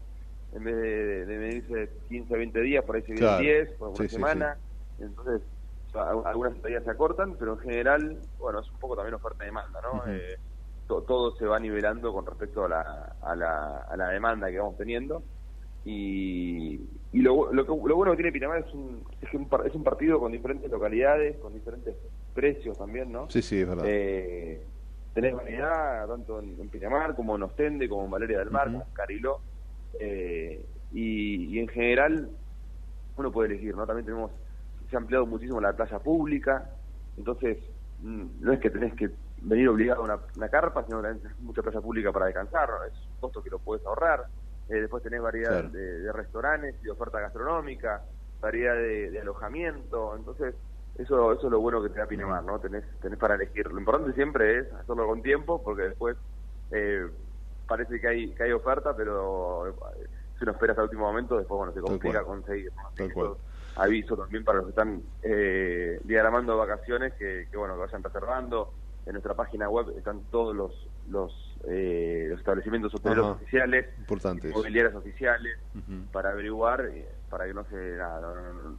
[0.52, 3.42] en vez de, de medirse 15 20 días, por ahí se vienen Claro.
[3.42, 4.58] 10, por una Sí, semana.
[4.98, 5.42] Entonces,
[5.88, 9.14] o sea, al- algunas estadías se acortan, pero en general, bueno, es un poco también
[9.14, 10.10] oferta y demanda, ¿no?
[10.10, 10.38] Eh,
[10.86, 14.58] to- todo se va nivelando con respecto a la, a la, a la demanda que
[14.58, 15.22] vamos teniendo.
[15.85, 16.80] Y,
[17.12, 19.74] y lo, lo, que- lo bueno que tiene Pinamar es un, es, que un es
[19.74, 21.97] un partido con diferentes localidades, con diferentes
[22.32, 23.28] precios también, ¿no?
[23.30, 23.85] Sí, sí, es verdad.
[23.87, 24.66] Eh,
[25.12, 28.85] tenés variedad tanto en, en Pinamar como en Ostende, como en Valeria del Mar, como
[28.85, 29.41] en Cariló.
[30.01, 32.30] Eh, y, y en general
[33.16, 33.87] uno puede elegir, ¿no?
[33.87, 34.32] También tenemos,
[34.91, 36.68] se ha ampliado muchísimo la playa pública,
[37.16, 37.59] entonces
[37.99, 39.11] mm, no es que tenés que
[39.43, 42.82] venir obligado a una, una carpa, sino que tenés mucha playa pública para descansar, ¿no?
[42.85, 44.24] es un costo que lo puedes ahorrar.
[44.68, 45.68] Eh, después tenés variedad Claro.
[45.70, 48.02] de, de restaurantes y de oferta gastronómica,
[48.40, 50.54] variedad de, de alojamiento, entonces
[50.96, 52.58] eso eso es lo bueno que te da Pinamar, ¿no?
[52.60, 53.70] Tenés, tenés para elegir.
[53.72, 56.16] Lo importante siempre es hacerlo con tiempo, porque después
[56.70, 57.06] eh,
[57.66, 59.72] parece que hay que hay oferta, pero eh,
[60.38, 62.70] si uno espera hasta el último momento, después bueno se complica conseguir.
[63.76, 68.72] aviso también para los que están eh, diagramando vacaciones que, que bueno que vayan reservando.
[69.06, 73.34] En nuestra página web están todos los los, eh, los establecimientos hoteleros Ajá.
[73.36, 74.58] oficiales, Importante eso.
[74.58, 75.58] inmobiliarias oficiales,
[76.12, 78.20] para averiguar, eh, para que no se nada,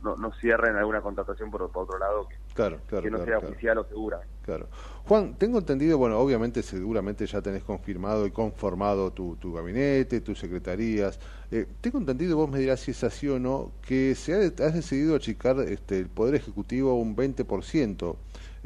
[0.01, 3.03] no, no- cierren alguna contratación por, por otro lado que, Claro, claro.
[3.03, 4.21] que no claro, sea oficial o segura.
[4.43, 4.69] Claro.
[5.05, 10.39] Juan, tengo entendido, bueno, obviamente seguramente ya tenés confirmado y conformado tu, tu gabinete, tus
[10.39, 11.19] secretarías.
[11.51, 14.73] Eh, tengo entendido, vos me dirás si es así o no, que se ha, has
[14.73, 18.15] decidido achicar este, el Poder Ejecutivo un 20%.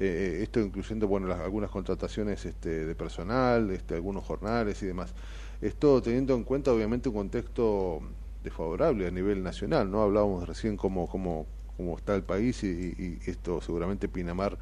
[0.02, 5.14] Eh, esto incluyendo bueno las- algunas contrataciones este, de personal, este, algunos jornales y demás.
[5.62, 8.02] Esto teniendo en cuenta obviamente un contexto
[8.42, 10.02] desfavorable a nivel nacional, ¿no?
[10.02, 14.58] Hablábamos recién cómo, cómo, cómo está el país y, y- esto seguramente Pinamar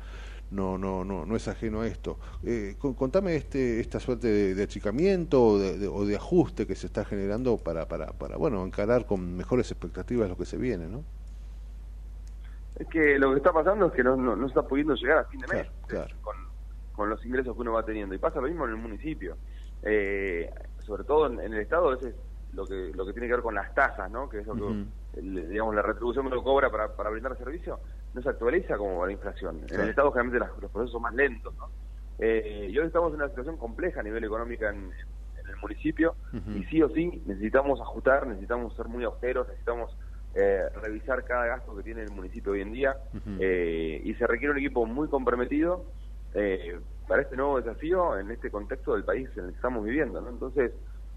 [0.49, 2.19] no no no no es ajeno a esto.
[2.43, 6.75] Eh, con- contame este esta suerte de, achicamiento o de, de- o de ajuste que
[6.75, 10.87] se está generando para, para, para bueno encarar con mejores expectativas lo que se viene,
[10.87, 11.03] ¿no?
[12.79, 15.23] Es que lo que está pasando es que no, no, no está pudiendo llegar a
[15.25, 16.15] fin de mes Claro, claro.
[16.21, 16.35] con,
[16.91, 18.13] con los ingresos que uno va teniendo.
[18.13, 19.37] Y pasa lo mismo en el municipio.
[19.81, 20.49] Eh,
[20.79, 22.15] sobre todo en, en el Estado, a veces
[22.53, 24.29] lo que, lo que tiene que ver con las tasas, ¿no?
[24.29, 27.37] que es lo que, el- digamos, la retribución que uno cobra para, para brindar el
[27.37, 27.79] servicio,
[28.13, 29.57] no se actualiza como la inflación.
[29.69, 31.53] En el Estado generalmente las- los procesos son más lentos.
[31.55, 31.69] ¿no?
[32.19, 36.15] Eh, y hoy estamos en una situación compleja a nivel económico en, en el municipio
[36.55, 39.95] y sí o sí necesitamos ajustar, necesitamos ser muy austeros, necesitamos
[40.37, 42.95] eh, revisar cada gasto que tiene el municipio hoy en día
[43.39, 45.85] eh, y se requiere un equipo muy comprometido
[46.35, 50.21] eh, para este nuevo desafío en este contexto del país en el que estamos viviendo.
[50.21, 50.29] ¿no?
[50.29, 50.71] Entonces,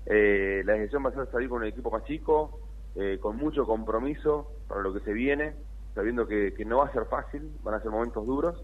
[0.07, 2.61] eh, la decisión va a ser salir con un equipo más chico,
[2.95, 5.55] eh, con mucho compromiso para lo que se viene,
[5.95, 8.63] sabiendo que, que no va a ser fácil, van a ser momentos duros,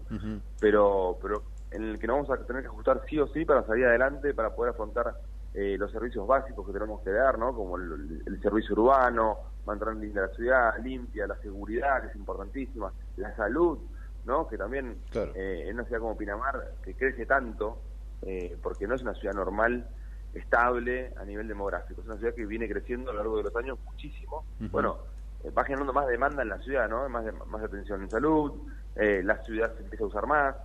[0.59, 3.63] pero pero en el que nos vamos a tener que ajustar sí o sí para
[3.65, 5.13] salir adelante, para poder afrontar
[5.59, 7.51] eh, los servicios básicos que tenemos que dar, ¿no?
[7.55, 12.93] como el, el servicio urbano, mantener linda la ciudad, limpia, la seguridad, que es importantísima,
[13.15, 13.79] la salud,
[14.25, 14.47] ¿no?
[14.47, 15.31] que también Claro.
[15.33, 17.81] eh, en una ciudad como Pinamar, que crece tanto,
[18.21, 19.89] eh, porque no es una ciudad normal,
[20.33, 23.55] estable a nivel demográfico, es una ciudad que viene creciendo a lo largo de los
[23.55, 24.45] años muchísimo.
[24.59, 24.99] Bueno,
[25.43, 27.09] eh, va generando más demanda en la ciudad, ¿no?
[27.09, 28.61] Más, de- más atención en salud,
[28.95, 30.55] eh, la ciudad se empieza a usar más,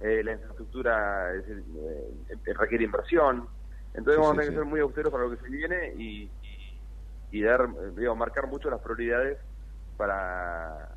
[0.00, 3.48] eh, la infraestructura es, eh, requiere inversión.
[3.94, 4.50] Entonces Sí, vamos a tener sí.
[4.50, 6.80] que ser muy austeros para lo que se viene y, y,
[7.38, 9.38] y dar, digamos, marcar mucho las prioridades
[9.96, 10.96] para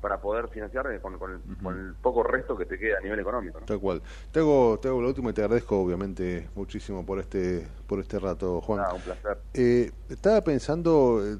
[0.00, 3.18] para poder financiar con, con el, con el poco resto que te queda a nivel
[3.18, 3.58] económico.
[3.58, 3.66] ¿no?
[3.66, 4.02] Tal cual.
[4.30, 8.18] Te hago, te hago la última y te agradezco obviamente muchísimo por este por este
[8.20, 8.84] rato, Juan.
[8.94, 9.38] Un placer.
[9.54, 11.36] Eh, estaba pensando, eh,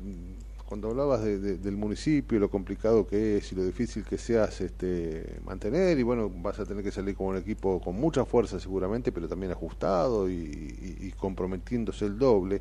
[0.67, 4.61] cuando hablabas de- de- del municipio, lo complicado que es y lo difícil que seas
[4.61, 8.59] este, mantener, y bueno, vas a tener que salir con un equipo con mucha fuerza
[8.61, 12.61] seguramente, pero también ajustado y, comprometiéndose el doble.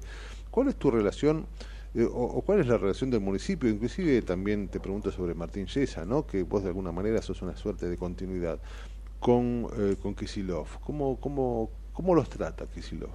[0.51, 1.47] ¿Cuál es tu relación,
[1.95, 3.69] eh, o, cuál es la relación del municipio?
[3.69, 6.25] Inclusive también te pregunto sobre Martín Yesa, ¿no?
[6.27, 8.59] que vos de alguna manera sos una suerte de continuidad,
[9.19, 10.67] con, eh, con Kisilov.
[10.81, 13.11] ¿Cómo, cómo, ¿Cómo los trata Kisilov?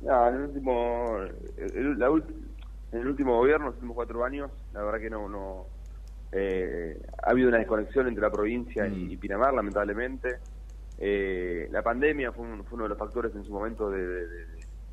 [0.00, 1.16] No, en el último,
[1.58, 2.34] el, la ult-
[2.92, 5.66] en el último gobierno, los últimos cuatro años, la verdad que no, no
[6.32, 9.10] eh, ha habido una desconexión entre la provincia y, Mm.
[9.10, 10.38] y Pinamar, lamentablemente.
[10.98, 14.26] Eh, la pandemia fue, un- fue uno de los factores en su momento de, de-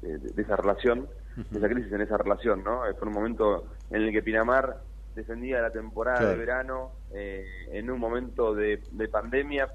[0.02, 2.88] de- de- de esa relación, de esa crisis en esa relación, ¿no?
[2.88, 4.78] Eh, Fue un momento en el que Pinamar
[5.16, 6.32] defendía la temporada Claro.
[6.32, 9.70] de verano eh, en un momento de, de pandemia,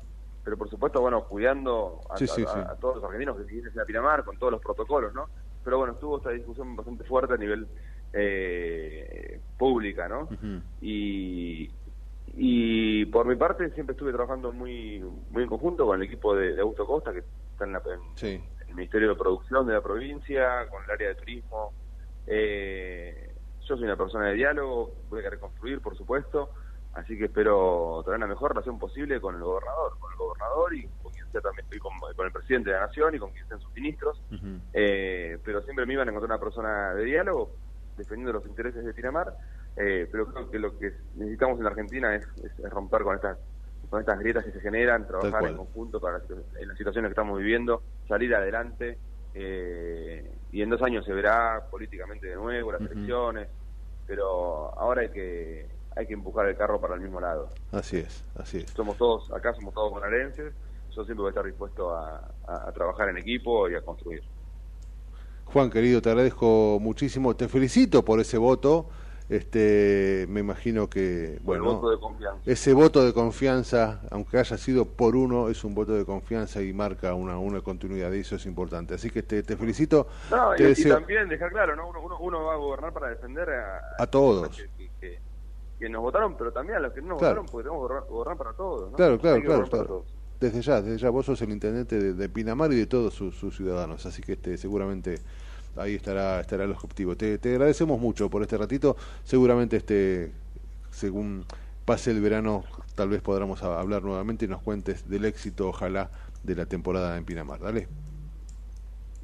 [0.44, 2.58] pero por supuesto, bueno, cuidando a, Sí, sí, a- sí.
[2.60, 5.28] a todos los argentinos que quisiesen a Pinamar con todos los protocolos, ¿no?
[5.64, 7.68] Pero bueno, estuvo esta discusión bastante fuerte a nivel
[8.12, 10.28] eh, pública, ¿no?
[10.80, 11.70] Y,
[12.34, 15.00] y por mi parte siempre estuve trabajando muy
[15.30, 18.16] muy en conjunto con el equipo de, de Augusto Costa, que está en, la, en
[18.16, 18.42] Sí.
[18.68, 21.72] el Ministerio de Producción de la provincia, con el área de turismo.
[22.26, 23.34] Eh,
[23.66, 26.50] yo soy una persona de diálogo, voy a querer construir, por supuesto,
[26.94, 30.86] así que espero tener la mejor relación posible con el gobernador, con el gobernador y
[31.02, 33.46] con quien sea también y con, con el presidente de la nación y con quien
[33.48, 34.20] sean sus ministros,
[34.72, 37.50] eh, pero siempre me iban a encontrar una persona de diálogo
[37.96, 39.34] defendiendo los intereses de Pinamar,
[39.76, 43.14] eh, pero creo que lo que necesitamos en la Argentina es, es- es romper con
[43.16, 43.38] estas
[43.88, 46.18] con estas grietas que se generan, trabajar en conjunto para
[46.60, 49.00] en las situaciones que estamos viviendo, salir adelante
[49.34, 53.48] eh, y en dos años se verá políticamente de nuevo las elecciones,
[54.06, 57.48] pero ahora hay que hay que empujar el carro para el mismo lado.
[57.72, 58.70] Así es, así es.
[58.70, 60.54] Somos todos acá somos todos bonaerenses,
[60.90, 64.22] yo siempre voy a estar dispuesto a, a- a trabajar en equipo y a construir.
[65.52, 67.34] Juan, querido, te agradezco muchísimo.
[67.36, 68.86] Te felicito por ese voto.
[69.28, 72.40] Este, me imagino que, bueno, voto de confianza.
[72.44, 76.72] ese voto de confianza, aunque haya sido por uno, es un voto de confianza y
[76.74, 78.94] marca una, una continuidad y eso es importante.
[78.94, 80.06] Así que te, te felicito.
[80.30, 81.88] No, te y, deseo también dejar claro, ¿no?
[81.88, 84.48] Uno, uno, uno va a gobernar para defender a, a todos.
[84.56, 85.18] que, que- que-
[85.78, 87.42] que nos votaron, pero también a los que no nos Claro.
[87.42, 88.90] votaron, porque tenemos que gobernar, gobernar para todos.
[88.92, 88.96] ¿no?
[88.96, 90.04] Claro, claro, claro, claro.
[90.38, 93.34] Desde ya, desde ya, vos sos el intendente de, de Pinamar y de todos sus,
[93.36, 95.18] sus ciudadanos, así que este, seguramente
[95.76, 97.16] ahí estará estará el objetivo.
[97.16, 98.96] Te, te agradecemos mucho por este ratito.
[99.24, 100.32] Seguramente este
[100.90, 101.44] según
[101.84, 102.64] pase el verano,
[102.94, 106.10] tal vez podamos hablar nuevamente y nos cuentes del éxito, ojalá,
[106.42, 107.60] de la temporada en Pinamar.
[107.60, 107.88] Dale.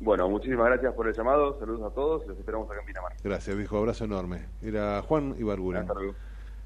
[0.00, 3.12] Bueno, muchísimas gracias por el llamado, saludos a todos, los esperamos acá en Pinamar.
[3.22, 3.78] Gracias, viejo.
[3.78, 4.46] Abrazo enorme.
[4.62, 5.34] Era Juan
[5.94, 6.14] luego.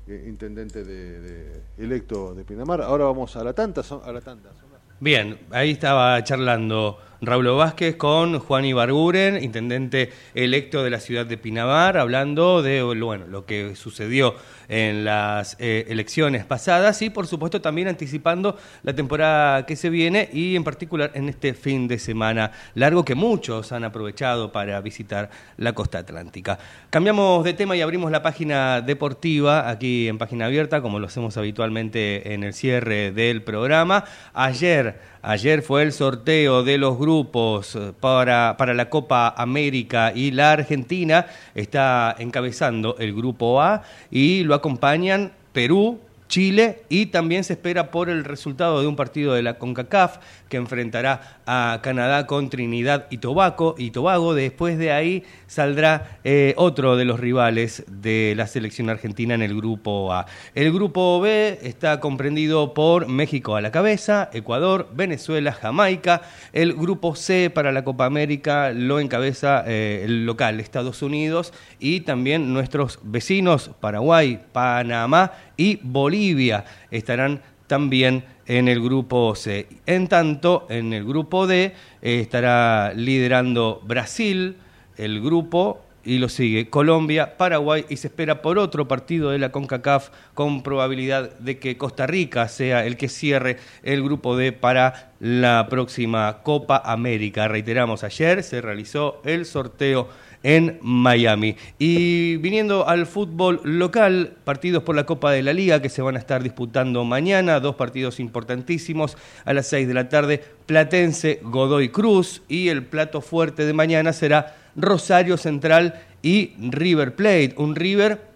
[0.07, 2.83] eh, intendente de, de- electo de Pinamar.
[2.83, 4.53] Ahora vamos a la tanta, son- a la.
[4.53, 10.99] Son las- Bien, ahí estaba charlando Raúl Vázquez con Juan Ibarguren, intendente electo de la
[10.99, 14.35] ciudad de Pinamar, hablando de bueno, lo que sucedió
[14.73, 20.31] en las eh, elecciones pasadas y por supuesto también anticipando la temporada que se viene
[20.33, 25.29] y en particular en este fin de semana largo que muchos han aprovechado para visitar
[25.59, 26.59] la costa atlántica.
[26.89, 31.37] Cambiamos de tema y abrimos la página deportiva aquí en página abierta como lo hacemos
[31.37, 34.05] habitualmente en el cierre del programa.
[34.33, 40.33] Ayer Ayer fue el sorteo de los grupos eh, para, para la Copa América y
[40.33, 45.98] la Argentina está encabezando el grupo A y lo acompañan Perú,
[46.33, 50.16] Chile y también se espera por el resultado de un partido de la CONCACAF
[50.49, 53.74] que enfrentará a Canadá con Trinidad y Tobago.
[53.76, 54.33] Y Tobago.
[54.33, 59.55] Después de ahí saldrá eh, otro de los rivales de la selección argentina en el
[59.55, 60.24] grupo A.
[60.55, 66.22] El grupo B está comprendido por México a la cabeza, Ecuador, Venezuela, Jamaica.
[66.55, 72.01] El grupo C para la Copa América lo encabeza eh, el local Estados Unidos y
[72.01, 79.68] también nuestros vecinos Paraguay, Panamá y Bolivia estarán también en el grupo C.
[79.86, 81.66] En tanto, en el grupo D
[82.02, 84.56] eh, estará liderando Brasil,
[84.96, 89.52] el grupo, y lo sigue Colombia, Paraguay, y se espera por otro partido de la
[89.52, 95.12] CONCACAF con probabilidad de que Costa Rica sea el que cierre el grupo D para
[95.20, 97.46] la próxima Copa América.
[97.46, 100.08] Reiteramos, ayer se realizó el sorteo
[100.43, 101.57] en Miami.
[101.78, 106.16] Y viniendo al fútbol local, partidos por la Copa de la Liga que se van
[106.16, 111.90] a estar disputando mañana, dos partidos importantísimos a las 6 de la tarde, Platense, Godoy
[111.90, 118.32] Cruz y el plato fuerte de mañana será Rosario Central y River Plate, un River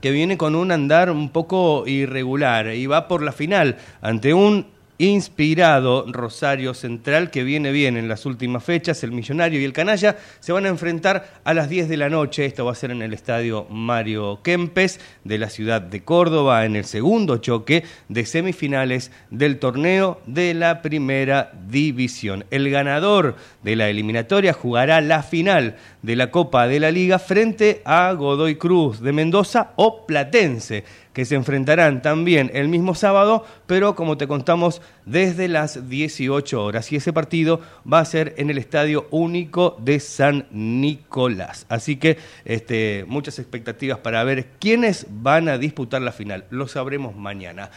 [0.00, 4.66] que viene con un andar un poco irregular y va por la final ante un
[4.98, 10.16] inspirado Rosario Central que viene bien en las últimas fechas, el Millonario y el Canalla
[10.40, 13.02] se van a enfrentar a las 10 de la noche, esto va a ser en
[13.02, 19.12] el estadio Mario Kempes de la ciudad de Córdoba en el segundo choque de semifinales
[19.30, 22.44] del torneo de la primera división.
[22.50, 27.82] El ganador de la eliminatoria jugará la final de la Copa de la Liga frente
[27.84, 33.94] a Godoy Cruz de Mendoza o Platense que se enfrentarán también el mismo sábado, pero
[33.94, 36.92] como te contamos, desde las 18 horas.
[36.92, 41.66] Y ese partido va a ser en el Estadio Único de San Nicolás.
[41.68, 46.44] Así que este, muchas expectativas para ver quiénes van a disputar la final.
[46.50, 47.70] Lo sabremos mañana.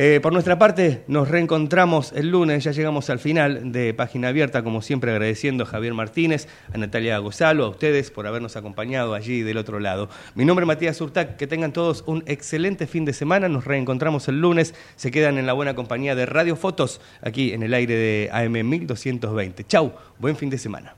[0.00, 4.62] Eh, por nuestra parte, nos reencontramos el lunes, ya llegamos al final de Página Abierta,
[4.62, 9.42] como siempre agradeciendo a Javier Martínez, a Natalia Gozalo, a ustedes por habernos acompañado allí
[9.42, 10.08] del otro lado.
[10.36, 14.28] Mi nombre es Matías Urtac, que tengan todos un excelente fin de semana, nos reencontramos
[14.28, 17.96] el lunes, se quedan en la buena compañía de Radio Fotos, aquí en el aire
[17.96, 19.64] de AM 1220.
[19.64, 20.97] Chau, buen fin de semana.